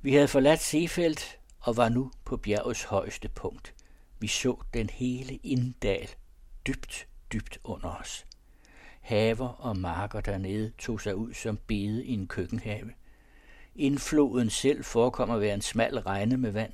Vi 0.00 0.12
havde 0.12 0.28
forladt 0.28 0.60
Sefeldt 0.60 1.38
og 1.60 1.76
var 1.76 1.88
nu 1.88 2.12
på 2.24 2.36
bjergets 2.36 2.84
højeste 2.84 3.28
punkt. 3.28 3.74
Vi 4.18 4.26
så 4.26 4.56
den 4.74 4.90
hele 4.90 5.36
inddal 5.36 6.08
dybt, 6.66 7.08
dybt 7.32 7.58
under 7.64 7.88
os. 7.88 8.26
Haver 9.00 9.48
og 9.48 9.76
marker 9.76 10.20
dernede 10.20 10.72
tog 10.78 11.00
sig 11.00 11.16
ud 11.16 11.34
som 11.34 11.58
bede 11.66 12.04
i 12.04 12.12
en 12.12 12.26
køkkenhave. 12.26 12.92
Indfloden 13.74 14.50
selv 14.50 14.84
forekommer 14.84 15.34
at 15.34 15.40
være 15.40 15.54
en 15.54 15.62
smal 15.62 15.98
regne 15.98 16.36
med 16.36 16.50
vand. 16.50 16.72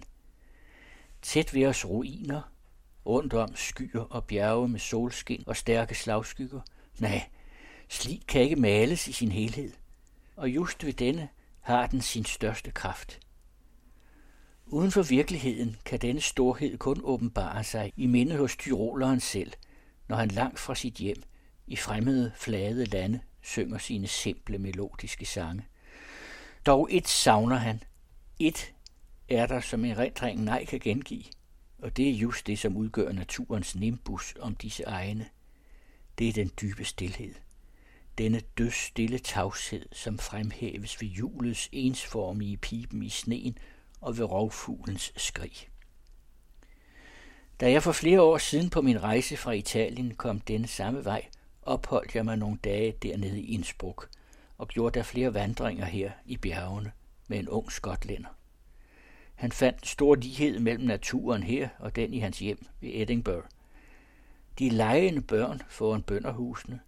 Tæt 1.22 1.54
ved 1.54 1.66
os 1.66 1.84
ruiner, 1.84 2.53
rundt 3.06 3.34
om 3.34 3.56
skyer 3.56 4.00
og 4.00 4.25
bjerge 4.25 4.68
med 4.68 4.80
solskin 4.80 5.44
og 5.46 5.56
stærke 5.56 5.94
slagskygger. 5.94 6.61
Nej, 6.99 7.23
slit 7.88 8.26
kan 8.26 8.42
ikke 8.42 8.56
males 8.56 9.08
i 9.08 9.12
sin 9.12 9.32
helhed. 9.32 9.73
Og 10.37 10.49
just 10.49 10.84
ved 10.84 10.92
denne 10.92 11.28
har 11.61 11.87
den 11.87 12.00
sin 12.00 12.25
største 12.25 12.70
kraft. 12.70 13.20
Uden 14.66 14.90
for 14.90 15.02
virkeligheden 15.02 15.76
kan 15.84 15.99
denne 15.99 16.20
storhed 16.20 16.78
kun 16.78 17.00
åbenbare 17.04 17.64
sig 17.64 17.92
i 17.96 18.06
mindet 18.06 18.38
hos 18.38 18.56
tyroleren 18.56 19.20
selv, 19.20 19.52
når 20.08 20.16
han 20.16 20.28
langt 20.28 20.58
fra 20.58 20.75
sit 20.75 20.94
hjem 20.94 21.23
i 21.66 21.76
fremmede, 21.76 22.32
flade 22.37 22.84
lande 22.84 23.20
synger 23.42 23.78
sine 23.78 24.06
simple 24.06 24.58
melodiske 24.58 25.25
sange. 25.25 25.66
Dog 26.66 26.88
et 26.90 27.08
savner 27.08 27.56
han. 27.56 27.82
Et 28.38 28.75
er 29.28 29.46
der, 29.46 29.61
som 29.61 29.84
en 29.84 29.99
rendring 29.99 30.44
nej 30.44 30.64
kan 30.64 30.80
gengive, 30.80 31.25
og 31.84 31.96
det 31.96 32.08
er 32.08 32.12
just 32.12 32.46
det, 32.46 32.58
som 32.58 32.76
udgør 32.76 33.12
naturens 33.12 33.76
nimbus 33.76 34.34
om 34.40 34.54
disse 34.54 34.82
egne. 34.82 35.28
Det 36.18 36.28
er 36.28 36.32
den 36.32 36.50
dybe 36.60 36.84
stillhed. 36.84 37.34
Denne 38.18 38.40
dødsstille 38.58 39.18
tavshed, 39.18 39.86
som 39.92 40.18
fremhæves 40.18 41.00
ved 41.00 41.08
julets 41.08 41.68
ensformige 41.72 42.56
pipen 42.56 43.02
i 43.02 43.08
sneen 43.08 43.58
og 44.00 44.18
ved 44.18 44.24
rovfuglens 44.24 45.12
skrig. 45.16 45.68
Da 47.60 47.70
jeg 47.70 47.82
for 47.82 47.92
flere 47.92 48.22
år 48.22 48.38
siden 48.38 48.70
på 48.70 48.82
min 48.82 49.02
rejse 49.02 49.36
fra 49.36 49.52
Italien 49.52 50.14
kom 50.14 50.40
denne 50.40 50.66
samme 50.66 51.04
vej, 51.04 51.26
opholdt 51.62 52.14
jeg 52.14 52.24
mig 52.24 52.36
nogle 52.36 52.58
dage 52.64 52.94
dernede 53.02 53.40
i 53.40 53.54
Innsbruck 53.54 54.08
og 54.58 54.68
gjorde 54.68 54.98
der 54.98 55.04
flere 55.04 55.34
vandringer 55.34 55.84
her 55.84 56.12
i 56.26 56.36
bjergene 56.36 56.92
med 57.28 57.38
en 57.38 57.48
ung 57.48 57.72
skotlænder. 57.72 58.43
Han 59.44 59.52
fandt 59.52 59.86
stor 59.86 60.14
lighed 60.14 60.58
mellem 60.58 60.84
naturen 60.84 61.42
her 61.42 61.68
og 61.78 61.96
den 61.96 62.14
i 62.14 62.18
hans 62.18 62.38
hjem 62.38 62.66
ved 62.80 62.90
Edinburgh. 62.92 63.46
De 64.58 64.68
lejende 64.68 65.22
børn 65.22 65.62
foran 65.68 66.02
bønderhusene, 66.02 66.80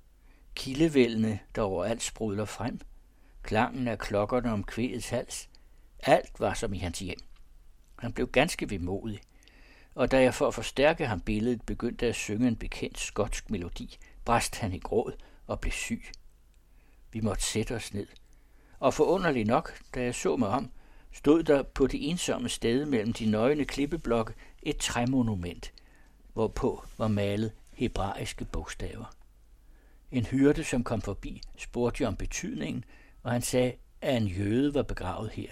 kildevældene, 0.55 1.39
der 1.55 1.63
overalt 1.63 2.03
sprudler 2.03 2.45
frem, 2.45 2.81
klangen 3.43 3.89
af 3.89 3.99
klokkerne 3.99 4.53
om 4.53 4.65
kvædets 4.65 5.09
hals, 5.09 5.49
alt 5.99 6.41
var 6.41 6.55
som 6.55 6.75
i 6.75 6.79
hans 6.79 6.99
hjem. 6.99 7.19
Han 7.99 8.13
blev 8.13 8.29
ganske 8.29 8.71
vemodig, 8.71 9.21
og 9.95 10.11
da 10.11 10.23
jeg 10.23 10.35
for 10.35 10.49
at 10.49 10.55
forstærke 10.55 11.07
ham 11.07 11.21
billedet 11.21 11.63
begyndte 11.63 12.07
at 12.07 12.15
synge 12.15 12.49
en 12.49 12.57
bekendt 12.57 12.99
skotsk 12.99 13.51
melodi, 13.51 13.97
brast 14.25 14.59
han 14.59 14.73
i 14.73 14.79
gråd 14.79 15.13
og 15.47 15.61
blev 15.61 15.73
syg. 15.73 16.05
Vi 17.13 17.21
måtte 17.21 17.45
sætte 17.45 17.75
os 17.75 17.95
ned. 17.95 18.07
Og 18.79 18.95
forunderligt 18.95 19.47
nok, 19.47 19.81
da 19.95 20.03
jeg 20.03 20.15
så 20.15 20.37
mig 20.37 20.49
om, 20.49 20.71
stod 21.17 21.43
der 21.43 21.63
på 21.63 21.87
det 21.87 22.11
ensomme 22.11 22.49
sted 22.49 22.85
mellem 22.85 23.13
de 23.13 23.27
nøgne 23.27 23.65
klippeblokke 23.65 24.35
et 24.63 24.77
træmonument, 24.77 25.73
hvorpå 26.33 26.85
var 26.99 27.09
malet 27.09 27.53
hebraiske 27.73 28.45
bogstaver. 28.45 29.15
En 30.11 30.27
hyrde, 30.27 30.65
som 30.65 30.85
kom 30.85 31.03
forbi, 31.03 31.43
spurgte 31.57 32.07
om 32.07 32.17
betydningen, 32.17 32.85
og 33.23 33.33
han 33.33 33.43
sagde, 33.43 33.73
at 34.01 34.17
en 34.17 34.27
jøde 34.27 34.75
var 34.75 34.83
begravet 34.83 35.31
her. 35.31 35.51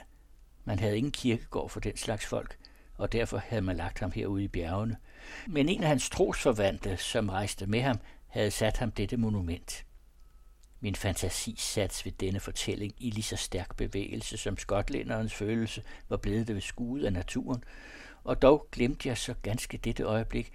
Man 0.64 0.78
havde 0.78 0.98
ingen 0.98 1.12
kirkegård 1.12 1.70
for 1.70 1.80
den 1.80 1.96
slags 1.96 2.26
folk, 2.26 2.56
og 2.96 3.12
derfor 3.12 3.38
havde 3.38 3.62
man 3.62 3.76
lagt 3.76 3.98
ham 3.98 4.12
herude 4.12 4.44
i 4.44 4.48
bjergene. 4.48 4.96
Men 5.46 5.68
en 5.68 5.82
af 5.82 5.88
hans 5.88 6.10
trosforvandte, 6.10 6.96
som 6.96 7.28
rejste 7.28 7.66
med 7.66 7.80
ham, 7.80 7.98
havde 8.26 8.50
sat 8.50 8.76
ham 8.76 8.90
dette 8.90 9.16
monument. 9.16 9.84
Min 10.80 10.94
fantasi 10.94 11.54
sats 11.58 12.04
ved 12.04 12.12
denne 12.12 12.40
fortælling 12.40 12.92
i 12.98 13.10
lige 13.10 13.22
så 13.22 13.36
stærk 13.36 13.76
bevægelse, 13.76 14.36
som 14.36 14.58
skotlænderens 14.58 15.34
følelse 15.34 15.82
var 16.08 16.16
blevet 16.16 16.46
det 16.46 16.54
ved 16.54 16.62
skuet 16.62 17.04
af 17.04 17.12
naturen, 17.12 17.64
og 18.24 18.42
dog 18.42 18.68
glemte 18.72 19.08
jeg 19.08 19.18
så 19.18 19.34
ganske 19.42 19.76
dette 19.76 20.02
øjeblik, 20.02 20.52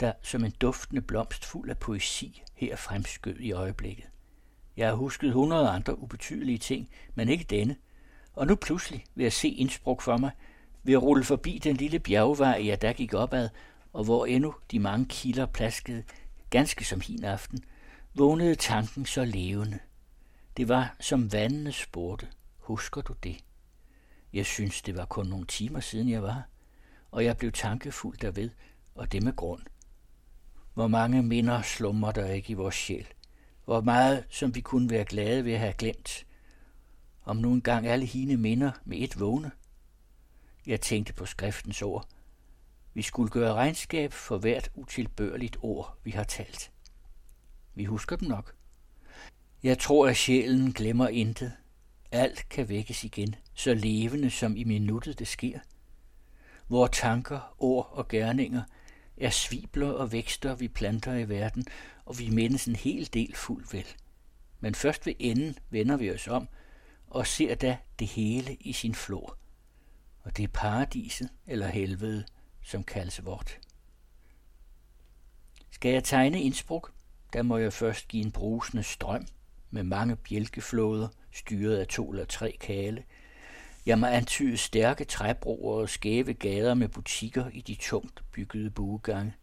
der 0.00 0.12
som 0.22 0.44
en 0.44 0.50
duftende 0.50 1.02
blomst 1.02 1.44
fuld 1.44 1.70
af 1.70 1.78
poesi 1.78 2.42
her 2.54 2.76
fremskød 2.76 3.36
i 3.40 3.52
øjeblikket. 3.52 4.04
Jeg 4.76 4.88
har 4.88 4.94
husket 4.94 5.32
hundrede 5.32 5.68
andre 5.68 5.98
ubetydelige 5.98 6.58
ting, 6.58 6.88
men 7.14 7.28
ikke 7.28 7.44
denne, 7.44 7.76
og 8.32 8.46
nu 8.46 8.54
pludselig 8.54 9.04
vil 9.14 9.22
jeg 9.22 9.32
se 9.32 9.48
Innsbruck 9.48 10.02
for 10.02 10.16
mig, 10.16 10.30
ved 10.82 10.94
at 10.94 11.02
rulle 11.02 11.24
forbi 11.24 11.60
den 11.64 11.76
lille 11.76 11.98
bjergvej, 11.98 12.62
jeg 12.66 12.82
der 12.82 12.92
gik 12.92 13.14
opad, 13.14 13.48
og 13.92 14.04
hvor 14.04 14.26
endnu 14.26 14.54
de 14.70 14.78
mange 14.78 15.06
kilder 15.08 15.46
plaskede, 15.46 16.02
ganske 16.50 16.84
som 16.84 17.00
hin 17.00 17.24
aften, 17.24 17.64
vågnede 18.14 18.54
tanken 18.54 19.06
så 19.06 19.24
levende. 19.24 19.78
Det 20.56 20.68
var 20.68 20.96
som 21.00 21.32
vandene 21.32 21.72
spurgte. 21.72 22.28
Husker 22.58 23.00
du 23.00 23.14
det? 23.22 23.44
Jeg 24.32 24.46
synes, 24.46 24.82
det 24.82 24.96
var 24.96 25.04
kun 25.04 25.26
nogle 25.26 25.46
timer 25.46 25.80
siden 25.80 26.08
jeg 26.08 26.22
var, 26.22 26.42
og 27.10 27.24
jeg 27.24 27.36
blev 27.36 27.52
tankefuld 27.52 28.18
derved, 28.18 28.50
og 28.94 29.12
det 29.12 29.22
med 29.22 29.36
grund. 29.36 29.62
Hvor 30.74 30.86
mange 30.86 31.22
minder 31.22 31.62
slummer 31.62 32.12
der 32.12 32.26
ikke 32.26 32.50
i 32.50 32.54
vores 32.54 32.74
sjæl. 32.74 33.06
Hvor 33.64 33.80
meget, 33.80 34.24
som 34.30 34.54
vi 34.54 34.60
kunne 34.60 34.90
være 34.90 35.04
glade 35.04 35.44
ved 35.44 35.52
at 35.52 35.58
have 35.58 35.72
glemt. 35.72 36.26
Om 37.24 37.36
nu 37.36 37.52
engang 37.52 37.86
alle 37.86 38.06
hine 38.06 38.36
minder 38.36 38.72
med 38.84 38.98
et 38.98 39.20
vågne. 39.20 39.50
Jeg 40.66 40.80
tænkte 40.80 41.12
på 41.12 41.26
skriftens 41.26 41.82
ord. 41.82 42.08
Vi 42.94 43.02
skulle 43.02 43.30
gøre 43.30 43.54
regnskab 43.54 44.12
for 44.12 44.38
hvert 44.38 44.70
utilbørligt 44.74 45.56
ord, 45.62 45.98
vi 46.04 46.10
har 46.10 46.24
talt. 46.24 46.70
Vi 47.74 47.84
husker 47.84 48.16
dem 48.16 48.28
nok. 48.28 48.54
Jeg 49.62 49.78
tror, 49.78 50.08
at 50.08 50.16
sjælen 50.16 50.72
glemmer 50.72 51.08
intet. 51.08 51.52
Alt 52.12 52.48
kan 52.48 52.68
vækkes 52.68 53.04
igen, 53.04 53.34
så 53.54 53.74
levende 53.74 54.30
som 54.30 54.56
i 54.56 54.64
minuttet 54.64 55.18
det 55.18 55.28
sker. 55.28 55.58
Vore 56.68 56.88
tanker, 56.88 57.54
ord 57.58 57.90
og 57.92 58.08
gerninger 58.08 58.62
er 59.16 59.30
svibler 59.30 59.90
og 59.90 60.12
vækster, 60.12 60.54
vi 60.54 60.68
planter 60.68 61.14
i 61.14 61.28
verden, 61.28 61.66
og 62.04 62.18
vi 62.18 62.30
mindes 62.30 62.66
en 62.66 62.76
hel 62.76 63.08
del 63.14 63.34
fuld 63.34 63.66
vel. 63.72 63.86
Men 64.60 64.74
først 64.74 65.06
ved 65.06 65.14
enden 65.18 65.58
vender 65.70 65.96
vi 65.96 66.10
os 66.10 66.28
om 66.28 66.48
og 67.06 67.26
ser 67.26 67.54
da 67.54 67.76
det 67.98 68.06
hele 68.06 68.54
i 68.54 68.72
sin 68.72 68.94
flor. 68.94 69.36
Og 70.22 70.36
det 70.36 70.42
er 70.42 70.48
paradiset 70.48 71.28
eller 71.46 71.66
helvede, 71.66 72.24
som 72.62 72.84
kaldes 72.84 73.24
vort. 73.24 73.58
Skal 75.70 75.92
jeg 75.92 76.04
tegne 76.04 76.42
Innsbruck? 76.42 76.92
Der 77.32 77.42
må 77.42 77.56
jeg 77.56 77.72
først 77.72 78.08
give 78.08 78.24
en 78.24 78.32
brusende 78.32 78.82
strøm 78.82 79.26
med 79.70 79.82
mange 79.82 80.16
bjælkeflåder, 80.16 81.08
styret 81.32 81.76
af 81.76 81.86
to 81.86 82.10
eller 82.10 82.24
tre 82.24 82.56
kale. 82.60 83.04
Jeg 83.86 83.98
må 83.98 84.06
antyde 84.06 84.56
stærke 84.56 85.04
træbroer 85.04 85.80
og 85.80 85.88
skæve 85.88 86.32
gader 86.32 86.74
med 86.74 86.88
butikker 86.88 87.44
i 87.52 87.60
de 87.60 87.74
tungt 87.74 88.22
byggede 88.32 88.70
buegange. 88.70 89.34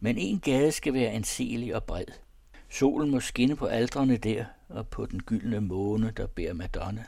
Men 0.00 0.18
en 0.18 0.40
gade 0.40 0.72
skal 0.72 0.94
være 0.94 1.10
anselig 1.10 1.74
og 1.74 1.84
bred. 1.84 2.04
Solen 2.68 3.10
må 3.10 3.20
skinne 3.20 3.56
på 3.56 3.66
aldrene 3.66 4.16
der 4.16 4.44
og 4.68 4.88
på 4.88 5.06
den 5.06 5.22
gyldne 5.22 5.60
måne, 5.60 6.12
der 6.16 6.26
bærer 6.26 6.52
Madonna. 6.52 7.04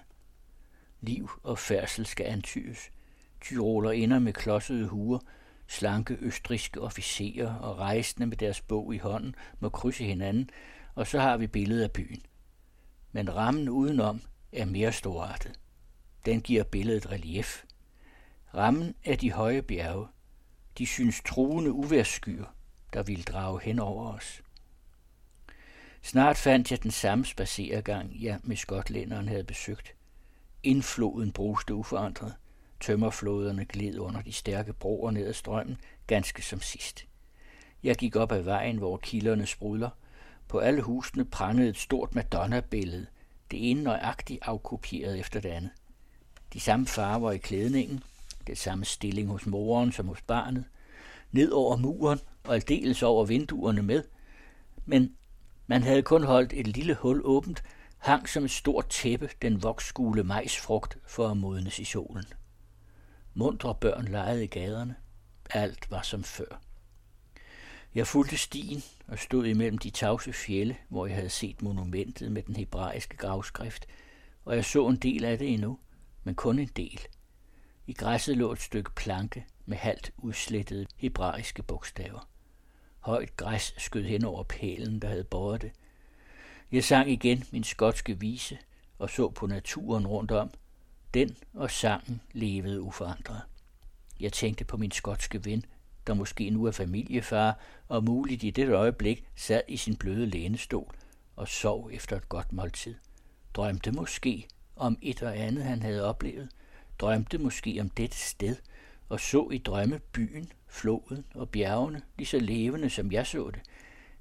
Liv 1.01 1.31
og 1.43 1.59
færdsel 1.59 2.07
skal 2.07 2.27
antydes. 2.27 2.91
Tyroler 3.41 3.91
ender 3.91 4.19
med 4.19 4.33
klodsede 4.33 4.87
huer, 4.87 5.19
slanke 5.73 6.17
østriske 6.21 6.81
officerer 6.81 7.55
og 7.55 7.79
rejsende 7.79 8.27
med 8.27 8.37
deres 8.37 8.61
bog 8.61 8.95
i 8.95 8.99
hånden 8.99 9.35
må 9.61 9.69
krydse 9.69 10.05
hinanden, 10.05 10.51
og 10.95 11.07
så 11.07 11.21
har 11.21 11.37
vi 11.37 11.47
billedet 11.47 11.83
af 11.83 11.93
byen. 11.93 12.23
Men 13.13 13.35
rammen 13.37 13.69
udenom 13.69 14.23
er 14.53 14.65
mere 14.65 14.93
storartet. 14.93 15.61
Den 16.27 16.41
giver 16.41 16.65
billedet 16.65 17.11
relief. 17.11 17.65
Rammen 18.55 18.95
er 19.05 19.17
de 19.17 19.33
høje 19.33 19.63
bjerge. 19.63 20.07
De 20.79 20.87
synes 20.87 21.23
truende 21.25 21.73
uværsskyer, 21.73 22.55
der 22.93 23.03
vil 23.03 23.25
drage 23.25 23.61
hen 23.61 23.79
over 23.79 24.13
os. 24.13 24.43
Snart 26.03 26.37
fandt 26.37 26.71
jeg 26.71 26.83
den 26.83 26.91
samme 26.91 27.25
spaceregang, 27.25 28.23
jeg 28.23 28.41
med 28.43 28.57
skotlænderen 28.57 29.29
havde 29.29 29.45
besøgt. 29.45 29.95
Indfloden 30.63 31.33
bruste 31.33 31.75
uforandret. 31.75 32.35
Tømmerfloderne 32.83 33.65
gled 33.65 33.99
under 33.99 34.23
de 34.23 34.33
stærke 34.33 34.73
broer 34.73 35.11
ned 35.11 35.27
ad 35.27 35.33
strømmen, 35.33 35.79
ganske 36.07 36.43
som 36.43 36.61
sidst. 36.61 37.07
Jeg 37.83 37.97
gik 37.97 38.17
op 38.17 38.33
ad 38.33 38.43
vejen, 38.43 38.77
hvor 38.77 38.97
kilderne 38.97 39.47
sprudler. 39.47 39.91
På 40.49 40.59
alle 40.59 40.83
husene 40.83 41.25
prangede 41.25 41.69
et 41.69 41.77
stort 41.77 42.15
Madonna-billede, 42.15 43.07
det 43.51 43.71
ene 43.71 43.83
nøjagtigt 43.83 44.39
afkopieret 44.43 45.19
efter 45.19 45.41
det 45.41 45.49
andet. 45.49 45.71
De 46.53 46.61
samme 46.61 46.87
farver 46.87 47.33
i 47.33 47.39
klædningen, 47.39 48.03
det 48.47 48.59
samme 48.59 48.85
stilling 48.85 49.29
hos 49.29 49.47
moren 49.47 49.93
som 49.93 50.09
hos 50.09 50.23
barnet, 50.23 50.65
ned 51.33 51.51
over 51.51 51.77
muren 51.77 52.21
og 52.45 52.55
aldeles 52.55 53.03
over 53.03 53.25
vinduerne 53.25 53.83
med. 53.83 54.05
Men 54.87 55.17
man 55.67 55.83
havde 55.83 56.03
kun 56.03 56.23
holdt 56.23 56.53
et 56.53 56.67
lille 56.67 56.95
hul 56.95 57.21
åbent, 57.25 57.63
hang 57.99 58.29
som 58.29 58.45
et 58.45 58.51
stort 58.51 58.89
tæppe 58.89 59.31
den 59.43 59.63
voksgule 59.63 60.25
majsfrugt 60.25 60.99
for 61.07 61.29
at 61.29 61.37
modnes 61.37 61.79
i 61.79 61.85
solen. 61.85 62.25
Mundre 63.35 63.75
børn 63.75 64.05
legede 64.05 64.45
i 64.45 64.47
gaderne. 64.47 64.97
Alt 65.51 65.91
var 65.91 66.03
som 66.03 66.25
før. 66.25 66.61
Jeg 67.95 68.07
fulgte 68.07 68.37
stien 68.37 68.83
og 69.09 69.19
stod 69.19 69.47
imellem 69.47 69.79
de 69.79 69.91
tavse 69.91 70.33
fjelle, 70.33 70.77
hvor 70.89 71.07
jeg 71.07 71.17
havde 71.17 71.31
set 71.31 71.63
monumentet 71.63 72.33
med 72.33 72.43
den 72.43 72.57
hebraiske 72.57 73.17
gravskrift, 73.17 73.87
og 74.45 74.57
jeg 74.57 74.65
så 74.65 74.89
en 74.89 74.97
del 74.97 75.25
af 75.25 75.39
det 75.39 75.53
endnu, 75.53 75.79
men 76.25 76.35
kun 76.35 76.59
en 76.59 76.71
del. 76.77 77.01
I 77.87 77.93
græsset 77.93 78.37
lå 78.37 78.53
et 78.53 78.61
stykke 78.61 78.91
planke 78.95 79.47
med 79.67 79.77
halvt 79.77 80.13
udslettede 80.19 80.87
hebraiske 80.97 81.63
bogstaver. 81.63 82.29
Højt 83.01 83.37
græs 83.37 83.75
skød 83.79 84.05
hen 84.05 84.25
over 84.25 84.43
pælen, 84.43 84.99
der 84.99 85.09
havde 85.09 85.25
båret 85.25 85.63
det. 85.63 85.73
Jeg 86.73 86.85
sang 86.85 87.11
igen 87.11 87.45
min 87.53 87.65
skotske 87.65 88.21
vise 88.21 88.59
og 88.99 89.11
så 89.11 89.31
på 89.31 89.47
naturen 89.47 90.07
rundt 90.07 90.31
om. 90.31 90.51
Den 91.15 91.37
og 91.55 91.71
sangen 91.71 92.21
levede 92.33 92.83
uforandret. 92.83 93.41
Jeg 94.21 94.33
tænkte 94.33 94.65
på 94.65 94.77
min 94.77 94.91
skotske 94.91 95.45
ven, 95.45 95.65
der 96.07 96.15
måske 96.15 96.51
nu 96.51 96.65
er 96.65 96.71
familiefar, 96.71 97.59
og 97.89 98.05
muligt 98.05 98.43
i 98.43 98.51
det 98.51 98.69
øjeblik 98.69 99.25
sad 99.37 99.63
i 99.69 99.77
sin 99.77 99.97
bløde 99.97 100.27
lænestol 100.27 100.95
og 101.37 101.49
sov 101.49 101.91
efter 101.93 102.17
et 102.17 102.29
godt 102.29 102.53
måltid. 102.53 102.95
Drømte 103.55 103.93
måske 103.93 104.49
om 104.77 104.99
et 105.03 105.23
og 105.23 105.39
andet, 105.39 105.65
han 105.65 105.83
havde 105.83 106.05
oplevet. 106.05 106.49
Drømte 106.99 107.39
måske 107.39 107.79
om 107.81 107.91
dette 107.91 108.17
sted, 108.17 108.57
og 109.09 109.21
så 109.21 109.49
i 109.53 109.59
drømme 109.59 110.01
byen, 110.13 110.53
floden 110.69 111.25
og 111.35 111.49
bjergene 111.49 112.03
lige 112.19 112.27
så 112.27 112.39
levende, 112.39 112.91
som 112.91 113.13
jeg 113.13 113.27
så 113.27 113.51
det. 113.51 113.61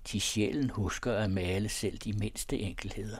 Til 0.04 0.22
sjælen 0.22 0.70
husker 0.70 1.14
at 1.14 1.32
male 1.32 1.70
selv 1.70 1.98
de 1.98 2.14
mindste 2.14 2.60
enkelheder. 2.60 3.18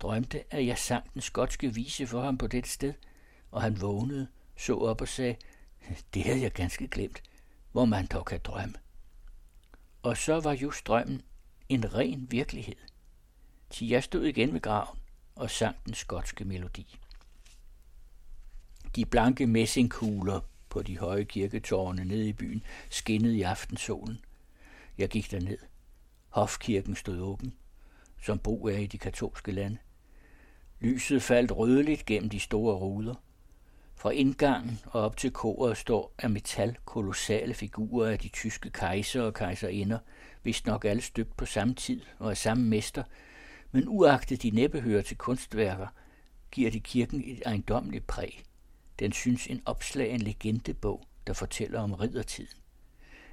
Drømte, 0.00 0.54
at 0.54 0.66
jeg 0.66 0.78
sang 0.78 1.14
den 1.14 1.22
skotske 1.22 1.74
vise 1.74 2.06
for 2.06 2.22
ham 2.22 2.38
på 2.38 2.46
det 2.46 2.66
sted, 2.66 2.94
og 3.50 3.62
han 3.62 3.80
vågnede, 3.80 4.28
så 4.56 4.78
op 4.78 5.00
og 5.00 5.08
sagde, 5.08 5.36
det 6.14 6.24
havde 6.24 6.40
jeg 6.40 6.52
ganske 6.52 6.88
glemt 6.88 7.22
hvor 7.72 7.84
man 7.84 8.06
dog 8.06 8.24
kan 8.24 8.40
drømme. 8.44 8.74
Og 10.02 10.16
så 10.16 10.40
var 10.40 10.52
just 10.52 10.86
drømmen 10.86 11.22
en 11.68 11.94
ren 11.94 12.26
virkelighed. 12.30 12.76
Til 13.70 13.88
jeg 13.88 14.04
stod 14.04 14.24
igen 14.24 14.52
ved 14.52 14.60
graven 14.60 14.98
og 15.34 15.50
sang 15.50 15.76
den 15.86 15.94
skotske 15.94 16.44
melodi. 16.44 16.98
De 18.96 19.04
blanke 19.04 19.46
messingkugler 19.46 20.40
på 20.68 20.82
de 20.82 20.98
høje 20.98 21.24
kirketårne 21.24 22.04
nede 22.04 22.28
i 22.28 22.32
byen 22.32 22.62
skinnede 22.90 23.36
i 23.36 23.42
aftensolen. 23.42 24.18
Jeg 24.98 25.08
gik 25.08 25.30
derned. 25.30 25.58
Hofkirken 26.28 26.94
stod 26.96 27.20
åben, 27.20 27.54
som 28.22 28.38
brug 28.38 28.70
er 28.70 28.78
i 28.78 28.86
de 28.86 28.98
katolske 28.98 29.52
lande. 29.52 29.78
Lyset 30.80 31.22
faldt 31.22 31.52
rødligt 31.56 32.06
gennem 32.06 32.30
de 32.30 32.40
store 32.40 32.74
ruder. 32.76 33.14
Fra 33.94 34.10
indgangen 34.10 34.80
og 34.84 35.00
op 35.00 35.16
til 35.16 35.30
koret 35.30 35.76
står 35.76 36.14
af 36.18 36.30
metal 36.30 36.76
kolossale 36.84 37.54
figurer 37.54 38.10
af 38.10 38.18
de 38.18 38.28
tyske 38.28 38.70
kejser 38.70 39.22
og 39.22 39.34
kejserinder, 39.34 39.98
vist 40.42 40.66
nok 40.66 40.84
alle 40.84 41.02
støbt 41.02 41.36
på 41.36 41.46
samme 41.46 41.74
tid 41.74 42.02
og 42.18 42.30
af 42.30 42.36
samme 42.36 42.64
mester, 42.64 43.02
men 43.72 43.84
uagtet 43.86 44.42
de 44.42 44.50
næppe 44.50 44.80
hører 44.80 45.02
til 45.02 45.16
kunstværker, 45.16 45.86
giver 46.50 46.70
de 46.70 46.80
kirken 46.80 47.22
et 47.26 47.42
ejendomligt 47.46 48.06
præg. 48.06 48.42
Den 48.98 49.12
synes 49.12 49.46
en 49.46 49.62
opslagen 49.64 50.20
legendebog, 50.20 51.02
der 51.26 51.32
fortæller 51.32 51.80
om 51.80 51.94
riddertiden. 51.94 52.58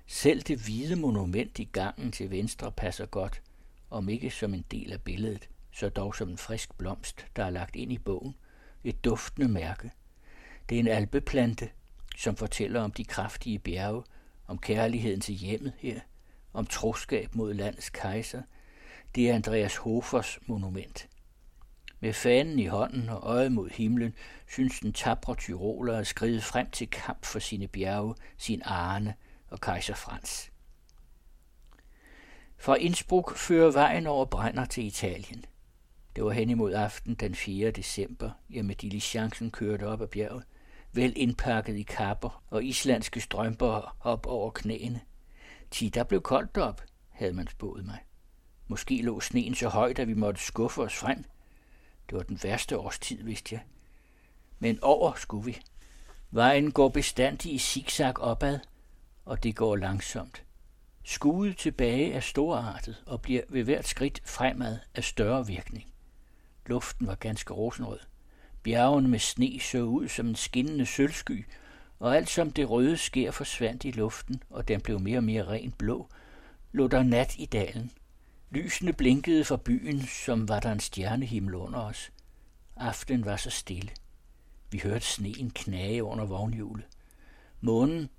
Selv 0.08 0.42
det 0.42 0.60
hvide 0.60 0.96
monument 0.96 1.60
i 1.60 1.64
gangen 1.64 2.12
til 2.12 2.32
venstre 2.32 2.72
passer 2.72 3.06
godt, 3.06 3.42
om 3.90 4.10
ikke 4.10 4.30
som 4.30 4.54
en 4.54 4.66
del 4.72 4.92
af 4.92 5.02
billedet, 5.02 5.50
så 5.76 5.90
dog 5.90 6.16
som 6.16 6.30
en 6.30 6.38
frisk 6.38 6.78
blomst, 6.78 7.26
der 7.36 7.46
er 7.46 7.50
lagt 7.50 7.76
ind 7.76 7.92
i 7.92 7.98
bogen, 7.98 8.36
et 8.84 9.04
duftende 9.04 9.48
mærke– 9.48 9.92
det 10.70 10.76
er 10.76 10.80
en 10.80 10.88
alpeplante, 10.88 11.70
som 12.18 12.36
fortæller 12.36 12.82
om 12.82 12.92
de 12.92 13.06
kraftige 13.06 13.60
bjerge, 13.60 14.04
om 14.48 14.58
kærligheden 14.58 15.22
til 15.22 15.36
hjemmet 15.36 15.74
her, 15.78 16.00
om 16.54 16.66
troskab 16.66 17.36
mod 17.36 17.54
landets 17.54 17.90
kejser. 17.90 18.42
Det 19.16 19.30
er 19.30 19.36
Andreas 19.36 19.76
Hofers 19.76 20.40
monument. 20.48 21.10
Med 22.00 22.14
fanen 22.14 22.60
i 22.60 22.66
hånden 22.66 23.10
og 23.10 23.24
øjet 23.24 23.52
mod 23.52 23.70
himlen, 23.70 24.14
synes 24.48 24.80
den 24.80 24.94
tabre 24.94 25.36
tyroler 25.36 25.98
at 25.98 26.08
skride 26.08 26.42
frem 26.42 26.70
til 26.70 26.90
kamp 26.90 27.26
for 27.26 27.40
sine 27.40 27.68
bjerge, 27.68 28.16
sin 28.38 28.62
Arne 28.66 29.14
og 29.48 29.62
kejser 29.62 29.96
Frans. 29.96 30.52
Fra 32.58 32.76
Innsbruck 32.76 33.38
fører 33.38 33.72
vejen 33.72 34.08
over 34.08 34.26
Brænder 34.26 34.66
til 34.66 34.86
Italien. 34.86 35.46
Det 36.16 36.24
var 36.24 36.32
hen 36.32 36.50
imod 36.50 36.74
aften 36.74 37.16
den 37.16 37.36
4. 37.36 37.72
december, 37.72 38.32
jeg 38.50 38.66
med 38.66 38.76
diligencen 38.76 39.52
kørte 39.52 39.88
op 39.88 40.02
ad 40.02 40.08
bjerget 40.08 40.44
vel 40.96 41.14
indpakket 41.16 41.76
i 41.76 41.84
kapper 41.84 42.44
og 42.50 42.64
islandske 42.64 43.22
strømper 43.22 43.98
op 44.00 44.26
over 44.26 44.52
knæene. 44.52 45.02
Ti, 45.72 45.90
der 45.90 46.04
blev 46.04 46.22
koldt 46.22 46.58
op, 46.58 46.82
havde 47.10 47.34
man 47.34 47.48
spået 47.48 47.86
mig. 47.86 48.00
Måske 48.68 49.02
lå 49.02 49.20
sneen 49.20 49.56
så 49.56 49.70
højt, 49.70 50.00
at 50.00 50.08
vi 50.08 50.14
måtte 50.14 50.42
skuffe 50.42 50.82
os 50.82 50.96
frem. 50.96 51.24
Det 52.10 52.18
var 52.18 52.24
den 52.24 52.40
værste 52.44 52.78
årstid, 52.78 53.24
vidste 53.24 53.56
jeg. 53.56 53.62
Men 54.60 54.80
over 54.82 55.14
skulle 55.14 55.46
vi. 55.46 55.58
Vejen 56.32 56.72
går 56.72 56.90
bestandig 56.90 57.54
i 57.54 57.58
zigzag 57.58 58.20
opad, 58.20 58.60
og 59.26 59.44
det 59.44 59.56
går 59.56 59.76
langsomt. 59.76 60.44
Skudet 61.04 61.58
tilbage 61.58 62.14
er 62.14 62.20
storartet 62.20 63.04
og 63.06 63.22
bliver 63.22 63.42
ved 63.50 63.64
hvert 63.64 63.88
skridt 63.88 64.22
fremad 64.26 64.80
af 64.96 65.04
større 65.04 65.48
virkning. 65.48 65.95
Luften 66.66 67.08
var 67.08 67.16
ganske 67.16 67.54
rosenrød. 67.54 68.00
Bjergene 68.64 69.08
med 69.08 69.20
sne 69.20 69.60
så 69.60 69.78
ud 69.78 70.08
som 70.08 70.28
en 70.28 70.36
skinnende 70.36 70.86
sølvsky, 70.86 71.46
og 72.00 72.16
alt 72.16 72.30
som 72.30 72.52
det 72.52 72.70
røde 72.70 72.98
skær 72.98 73.32
forsvandt 73.32 73.86
i 73.86 73.92
luften, 73.92 74.44
og 74.50 74.68
den 74.68 74.82
blev 74.82 75.00
mere 75.00 75.18
og 75.18 75.24
mere 75.24 75.48
rent 75.48 75.78
blå, 75.78 76.10
lå 76.72 76.88
der 76.88 77.04
nat 77.04 77.36
i 77.38 77.46
dalen. 77.46 77.92
Lysene 78.52 78.94
blinkede 78.94 79.46
fra 79.46 79.58
byen, 79.58 80.02
som 80.02 80.50
var 80.50 80.60
der 80.60 80.72
en 80.72 80.80
stjernehimmel 80.80 81.56
under 81.56 81.80
os. 81.80 82.12
Aften 82.76 83.26
var 83.26 83.38
så 83.38 83.50
stille. 83.50 83.92
Vi 84.72 84.80
hørte 84.80 85.06
sneen 85.06 85.52
knage 85.52 86.04
under 86.04 86.26
vognhjulet. 86.26 86.86
Månen, 87.62 88.10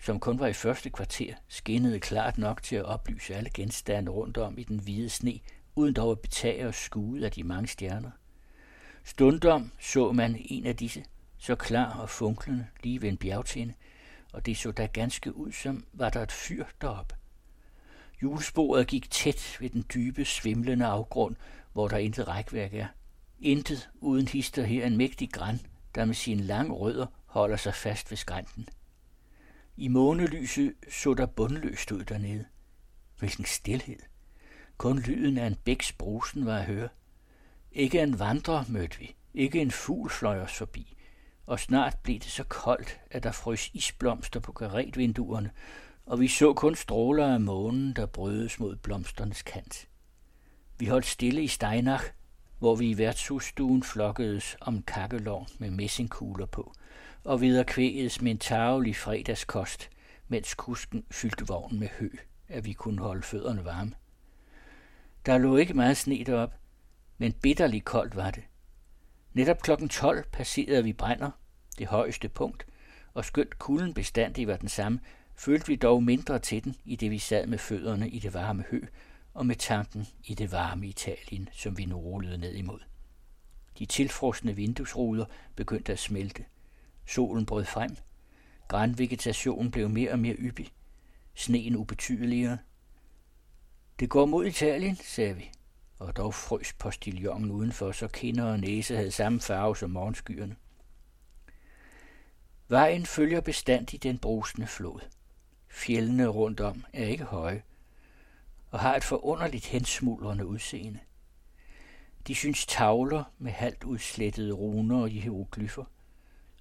som 0.00 0.20
kun 0.20 0.38
var 0.38 0.46
i 0.46 0.52
første 0.52 0.90
kvarter, 0.90 1.34
skinnede 1.48 2.00
klart 2.00 2.38
nok 2.38 2.62
til 2.62 2.76
at 2.76 2.84
oplyse 2.84 3.34
alle 3.34 3.50
genstande 3.54 4.10
rundt 4.10 4.38
om 4.38 4.58
i 4.58 4.64
den 4.64 4.78
hvide 4.78 5.10
sne, 5.10 5.40
uden 5.76 5.94
dog 5.94 6.10
at 6.10 6.20
betage 6.20 6.66
og 6.68 6.74
skue 6.74 7.24
af 7.24 7.32
de 7.32 7.44
mange 7.44 7.68
stjerner. 7.68 8.10
Stundom 9.04 9.72
så 9.80 10.12
man 10.12 10.36
en 10.44 10.66
af 10.66 10.76
disse, 10.76 11.04
så 11.38 11.54
klar 11.54 11.98
og 11.98 12.10
funklende, 12.10 12.66
lige 12.82 13.02
ved 13.02 13.08
en 13.08 13.16
bjergtinde, 13.16 13.74
og 14.32 14.46
det 14.46 14.56
så 14.56 14.72
da 14.72 14.86
ganske 14.86 15.36
ud, 15.36 15.52
som 15.52 15.84
var 15.92 16.10
der 16.10 16.22
et 16.22 16.32
fyr 16.32 16.64
derop. 16.80 17.12
Julesporet 18.22 18.86
gik 18.86 19.10
tæt 19.10 19.56
ved 19.60 19.70
den 19.70 19.84
dybe, 19.94 20.24
svimlende 20.24 20.86
afgrund, 20.86 21.36
hvor 21.72 21.88
der 21.88 21.96
intet 21.96 22.28
rækværk 22.28 22.74
er. 22.74 22.86
Intet 23.40 23.90
uden 24.00 24.28
hister 24.28 24.62
her 24.62 24.86
en 24.86 24.96
mægtig 24.96 25.32
græn, 25.32 25.60
der 25.94 26.04
med 26.04 26.14
sine 26.14 26.42
lange 26.42 26.72
rødder 26.72 27.06
holder 27.26 27.56
sig 27.56 27.74
fast 27.74 28.10
ved 28.10 28.16
skrænten. 28.16 28.68
I 29.76 29.88
månelyset 29.88 30.74
så 30.90 31.14
der 31.14 31.26
bundløst 31.26 31.92
ud 31.92 32.04
dernede. 32.04 32.44
Hvilken 33.18 33.44
stillhed. 33.44 33.98
Kun 34.78 34.98
lyden 34.98 35.38
af 35.38 35.46
en 35.46 35.56
bæks 35.64 35.92
brusen 35.92 36.46
var 36.46 36.58
at 36.58 36.64
høre. 36.64 36.88
Ikke 37.72 38.00
en 38.02 38.18
vandrer 38.18 38.64
mødte 38.68 38.98
vi. 38.98 39.14
Ikke 39.34 39.60
en 39.60 39.70
fugl 39.70 40.10
fløj 40.10 40.40
os 40.40 40.52
forbi. 40.52 40.96
Og 41.46 41.60
snart 41.60 41.98
blev 42.02 42.18
det 42.18 42.30
så 42.30 42.44
koldt, 42.44 43.00
at 43.10 43.22
der 43.22 43.32
frøs 43.32 43.70
isblomster 43.74 44.40
på 44.40 44.52
karetvinduerne, 44.52 45.50
og 46.06 46.20
vi 46.20 46.28
så 46.28 46.52
kun 46.52 46.74
stråler 46.74 47.34
af 47.34 47.40
månen, 47.40 47.92
der 47.92 48.06
brødes 48.06 48.60
mod 48.60 48.76
blomsternes 48.76 49.42
kant. 49.42 49.88
Vi 50.78 50.86
holdt 50.86 51.06
stille 51.06 51.42
i 51.42 51.46
Steinach, 51.46 52.04
hvor 52.58 52.74
vi 52.74 52.90
i 52.90 52.98
værtshusstuen 52.98 53.82
flokkedes 53.82 54.56
om 54.60 54.82
kakkelovn 54.82 55.46
med 55.58 55.70
messingkugler 55.70 56.46
på, 56.46 56.72
og 57.24 57.40
kvægedes 57.66 58.20
med 58.20 58.30
en 58.30 58.38
tavlig 58.38 58.96
fredagskost, 58.96 59.90
mens 60.28 60.54
kusken 60.54 61.04
fyldte 61.10 61.46
vognen 61.46 61.80
med 61.80 61.88
hø, 61.88 62.08
at 62.48 62.64
vi 62.64 62.72
kunne 62.72 63.00
holde 63.00 63.22
fødderne 63.22 63.64
varme. 63.64 63.94
Der 65.26 65.38
lå 65.38 65.56
ikke 65.56 65.74
meget 65.74 65.96
sne 65.96 66.24
derop, 66.24 66.54
men 67.18 67.32
bitterligt 67.32 67.84
koldt 67.84 68.16
var 68.16 68.30
det. 68.30 68.42
Netop 69.32 69.62
klokken 69.62 69.88
12 69.88 70.24
passerede 70.32 70.84
vi 70.84 70.92
brænder, 70.92 71.30
det 71.78 71.86
højeste 71.86 72.28
punkt, 72.28 72.66
og 73.14 73.24
skønt 73.24 73.58
kulden 73.58 73.94
bestandig 73.94 74.46
var 74.46 74.56
den 74.56 74.68
samme, 74.68 75.00
følte 75.36 75.66
vi 75.66 75.76
dog 75.76 76.02
mindre 76.02 76.38
til 76.38 76.64
den, 76.64 76.74
i 76.84 76.96
det 76.96 77.10
vi 77.10 77.18
sad 77.18 77.46
med 77.46 77.58
fødderne 77.58 78.08
i 78.10 78.18
det 78.18 78.34
varme 78.34 78.64
hø, 78.70 78.80
og 79.34 79.46
med 79.46 79.56
tanken 79.56 80.06
i 80.24 80.34
det 80.34 80.52
varme 80.52 80.86
Italien, 80.86 81.48
som 81.52 81.78
vi 81.78 81.84
nu 81.84 81.96
rullede 81.96 82.38
ned 82.38 82.54
imod. 82.54 82.80
De 83.78 83.86
tilfrosne 83.86 84.56
vinduesruder 84.56 85.24
begyndte 85.56 85.92
at 85.92 85.98
smelte. 85.98 86.44
Solen 87.06 87.46
brød 87.46 87.64
frem. 87.64 87.96
Grænvegetationen 88.68 89.70
blev 89.70 89.88
mere 89.88 90.12
og 90.12 90.18
mere 90.18 90.34
yppig. 90.34 90.72
Sneen 91.34 91.76
ubetydeligere. 91.76 92.58
Det 94.00 94.10
går 94.10 94.26
mod 94.26 94.46
Italien, 94.46 94.96
sagde 94.96 95.36
vi, 95.36 95.50
og 95.98 96.16
dog 96.16 96.34
frøs 96.34 96.72
postiljongen 96.72 97.50
udenfor, 97.50 97.92
så 97.92 98.08
kinder 98.08 98.44
og 98.44 98.60
næse 98.60 98.96
havde 98.96 99.10
samme 99.10 99.40
farve 99.40 99.76
som 99.76 99.90
morgenskyerne. 99.90 100.56
Vejen 102.68 103.06
følger 103.06 103.40
bestandig 103.40 104.02
den 104.02 104.18
brusende 104.18 104.66
flod. 104.66 105.00
Fjellene 105.68 106.26
rundt 106.26 106.60
om 106.60 106.84
er 106.92 107.06
ikke 107.06 107.24
høje, 107.24 107.62
og 108.70 108.80
har 108.80 108.96
et 108.96 109.04
forunderligt 109.04 109.66
hensmuldrende 109.66 110.46
udseende. 110.46 110.98
De 112.26 112.34
synes 112.34 112.66
tavler 112.66 113.24
med 113.38 113.52
halvt 113.52 113.84
udslettede 113.84 114.52
runer 114.52 115.02
og 115.02 115.08
hieroglyffer. 115.08 115.84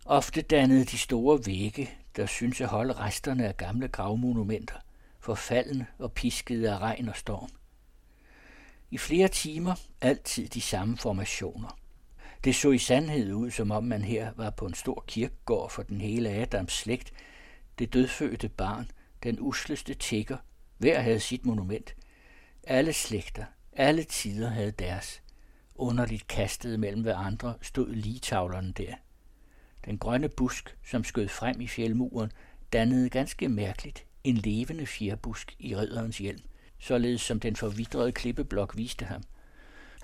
Ofte 0.06 0.42
dannede 0.42 0.86
de 0.86 0.98
store 0.98 1.40
vægge, 1.46 1.90
der 2.16 2.26
synes 2.26 2.62
at 2.62 2.68
holde 2.68 2.94
resterne 2.94 3.48
af 3.48 3.58
gamle 3.58 3.88
gravmonumenter, 3.88 4.76
forfalden 5.24 5.84
og 6.00 6.12
piskede 6.12 6.72
af 6.72 6.78
regn 6.78 7.10
og 7.10 7.16
storm. 7.16 7.50
I 8.92 8.98
flere 8.98 9.28
timer 9.28 9.76
altid 10.02 10.48
de 10.48 10.62
samme 10.62 10.98
formationer. 10.98 11.80
Det 12.44 12.56
så 12.56 12.72
i 12.72 12.78
sandhed 12.78 13.34
ud, 13.34 13.52
som 13.52 13.72
om 13.72 13.84
man 13.84 14.04
her 14.04 14.32
var 14.36 14.50
på 14.50 14.66
en 14.66 14.74
stor 14.74 15.04
kirkegård 15.08 15.70
for 15.70 15.84
den 15.84 16.02
hele 16.02 16.30
Adams 16.30 16.74
slægt, 16.74 17.14
det 17.80 17.94
dødfødte 17.94 18.50
barn, 18.50 18.92
den 19.24 19.38
usleste 19.40 19.94
tigger, 19.94 20.38
hver 20.78 21.00
havde 21.00 21.20
sit 21.20 21.46
monument. 21.46 21.96
Alle 22.64 22.94
slægter, 22.94 23.46
alle 23.74 24.04
tider 24.04 24.50
havde 24.50 24.72
deres. 24.72 25.22
Underligt 25.76 26.28
kastet 26.28 26.80
mellem 26.80 27.02
hverandre 27.02 27.54
stod 27.62 27.94
ligetavlerne 27.94 28.72
der. 28.72 28.94
Den 29.86 29.98
grønne 29.98 30.30
busk, 30.30 30.78
som 30.86 31.04
skød 31.04 31.28
frem 31.28 31.62
i 31.62 31.68
fjeldmuren, 31.68 32.32
dannede 32.74 33.10
ganske 33.10 33.50
mærkeligt 33.50 34.06
en 34.24 34.36
levende 34.36 34.86
fjerbusk 34.86 35.56
i 35.60 35.76
ridderens 35.76 36.18
hjelm, 36.18 36.44
således 36.80 37.22
som 37.22 37.40
den 37.40 37.56
forvidrede 37.56 38.12
klippeblok 38.12 38.78
viste 38.78 39.06
ham. 39.06 39.24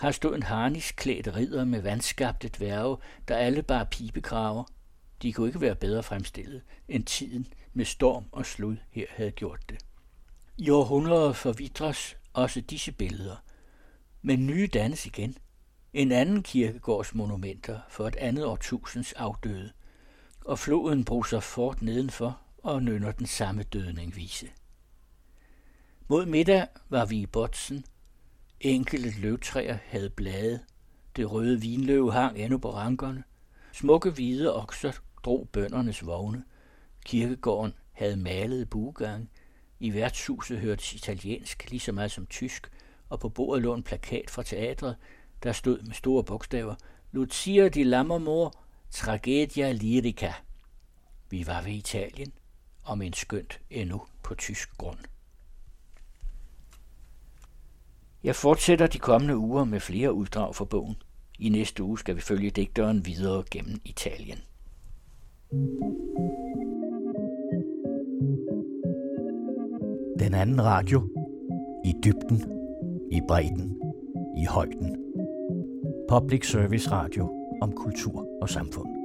Her 0.01 0.12
stod 0.12 0.36
en 0.36 0.43
harnisklædt 0.43 1.36
ridder 1.36 1.65
med 1.65 1.82
vandskabte 1.82 2.49
dværge, 2.58 2.97
der 3.27 3.38
alle 3.38 3.63
bar 3.63 3.84
pibekraver. 3.84 4.63
De 5.21 5.34
kunne 5.34 5.47
ikke 5.47 5.62
være 5.62 5.75
bedre 5.75 6.03
fremstillet, 6.03 6.62
end 6.88 7.03
tiden 7.03 7.47
med 7.73 7.86
storm 7.86 8.25
og 8.32 8.45
slud 8.45 8.77
her 8.91 9.05
havde 9.10 9.32
gjort 9.32 9.69
det. 9.69 9.77
I 10.58 10.69
århundreder 10.69 11.34
forvidres 11.34 12.17
også 12.34 12.62
disse 12.62 12.91
billeder, 12.91 13.36
men 14.21 14.47
nye 14.47 14.67
dannes 14.73 15.05
igen. 15.05 15.38
En 15.93 16.12
anden 16.12 16.43
kirkegårds 16.43 17.15
monumenter 17.15 17.79
for 17.89 18.08
et 18.08 18.15
andet 18.15 18.45
årtusinds 18.45 19.13
afdøde, 19.13 19.71
og 20.45 20.60
floden 20.60 21.05
bruser 21.05 21.39
fort 21.39 21.82
nedenfor 21.82 22.39
og 22.69 22.84
nynner 22.84 23.12
den 23.12 23.25
samme 23.25 23.63
dødning 23.63 24.15
vise. 24.15 24.49
Mod 26.08 26.25
middag 26.25 26.67
var 26.89 27.05
vi 27.05 27.17
i 27.17 27.25
Botsen. 27.25 27.86
Enkelte 28.60 29.21
løvtræer 29.21 29.77
havde 29.86 30.10
blade. 30.10 30.60
Det 31.15 31.32
røde 31.32 31.62
vinløv 31.62 32.12
hang 32.12 32.38
endnu 32.38 32.58
på 32.58 32.73
rankerne. 32.73 33.23
Smukke 33.71 34.10
hvide 34.10 34.55
okser 34.55 34.91
drog 35.25 35.49
bøndernes 35.51 36.05
vogne. 36.05 36.43
Kirkegården 37.05 37.73
havde 37.91 38.17
malet 38.17 38.69
buegang. 38.69 39.29
I 39.79 39.93
værtshuset 39.93 40.60
hørtes 40.60 40.93
italiensk 40.93 41.69
lige 41.69 41.79
så 41.79 41.91
meget 41.91 42.12
som 42.12 42.25
tysk, 42.25 42.71
og 43.10 43.19
på 43.19 43.29
bordet 43.29 43.63
lå 43.63 43.73
en 43.73 43.84
plakat 43.84 44.29
fra 44.29 44.43
teatret, 44.43 44.95
der 45.43 45.51
stod 45.51 45.82
med 45.82 45.93
store 45.93 46.23
bogstaver, 46.23 46.75
Lucia 47.12 47.67
di 47.67 47.84
Lammermoor, 47.84 48.63
Tragedia 48.91 49.71
Lyrica. 49.71 50.34
Vi 51.29 51.47
var 51.47 51.62
ved 51.62 51.71
Italien, 51.71 52.34
om 52.89 53.02
en 53.02 53.13
skønt 53.13 53.60
endnu 53.69 54.02
på 54.23 54.36
tysk 54.36 54.78
grund. 54.78 54.97
Jeg 58.23 58.36
fortsætter 58.36 58.88
de 58.88 58.99
kommende 58.99 59.38
uger 59.38 59.63
med 59.63 59.80
flere 59.80 60.13
uddrag 60.13 60.56
fra 60.56 60.65
bogen. 60.65 60.95
I 61.39 61.49
næste 61.49 61.84
uge 61.84 61.99
skal 61.99 62.15
vi 62.15 62.21
følge 62.21 62.49
digteren 62.49 63.06
videre 63.06 63.43
gennem 63.52 63.82
Italien. 63.86 64.38
Den 70.19 70.34
anden 70.34 70.63
radio. 70.63 71.10
I 71.86 71.93
dybden, 72.04 72.43
i 73.12 73.21
bredden, 73.28 73.82
i 74.38 74.45
højden. 74.45 74.97
Public 76.10 76.52
Service 76.52 76.91
Radio 76.91 77.34
om 77.62 77.71
kultur 77.71 78.28
og 78.41 78.49
samfund. 78.49 78.98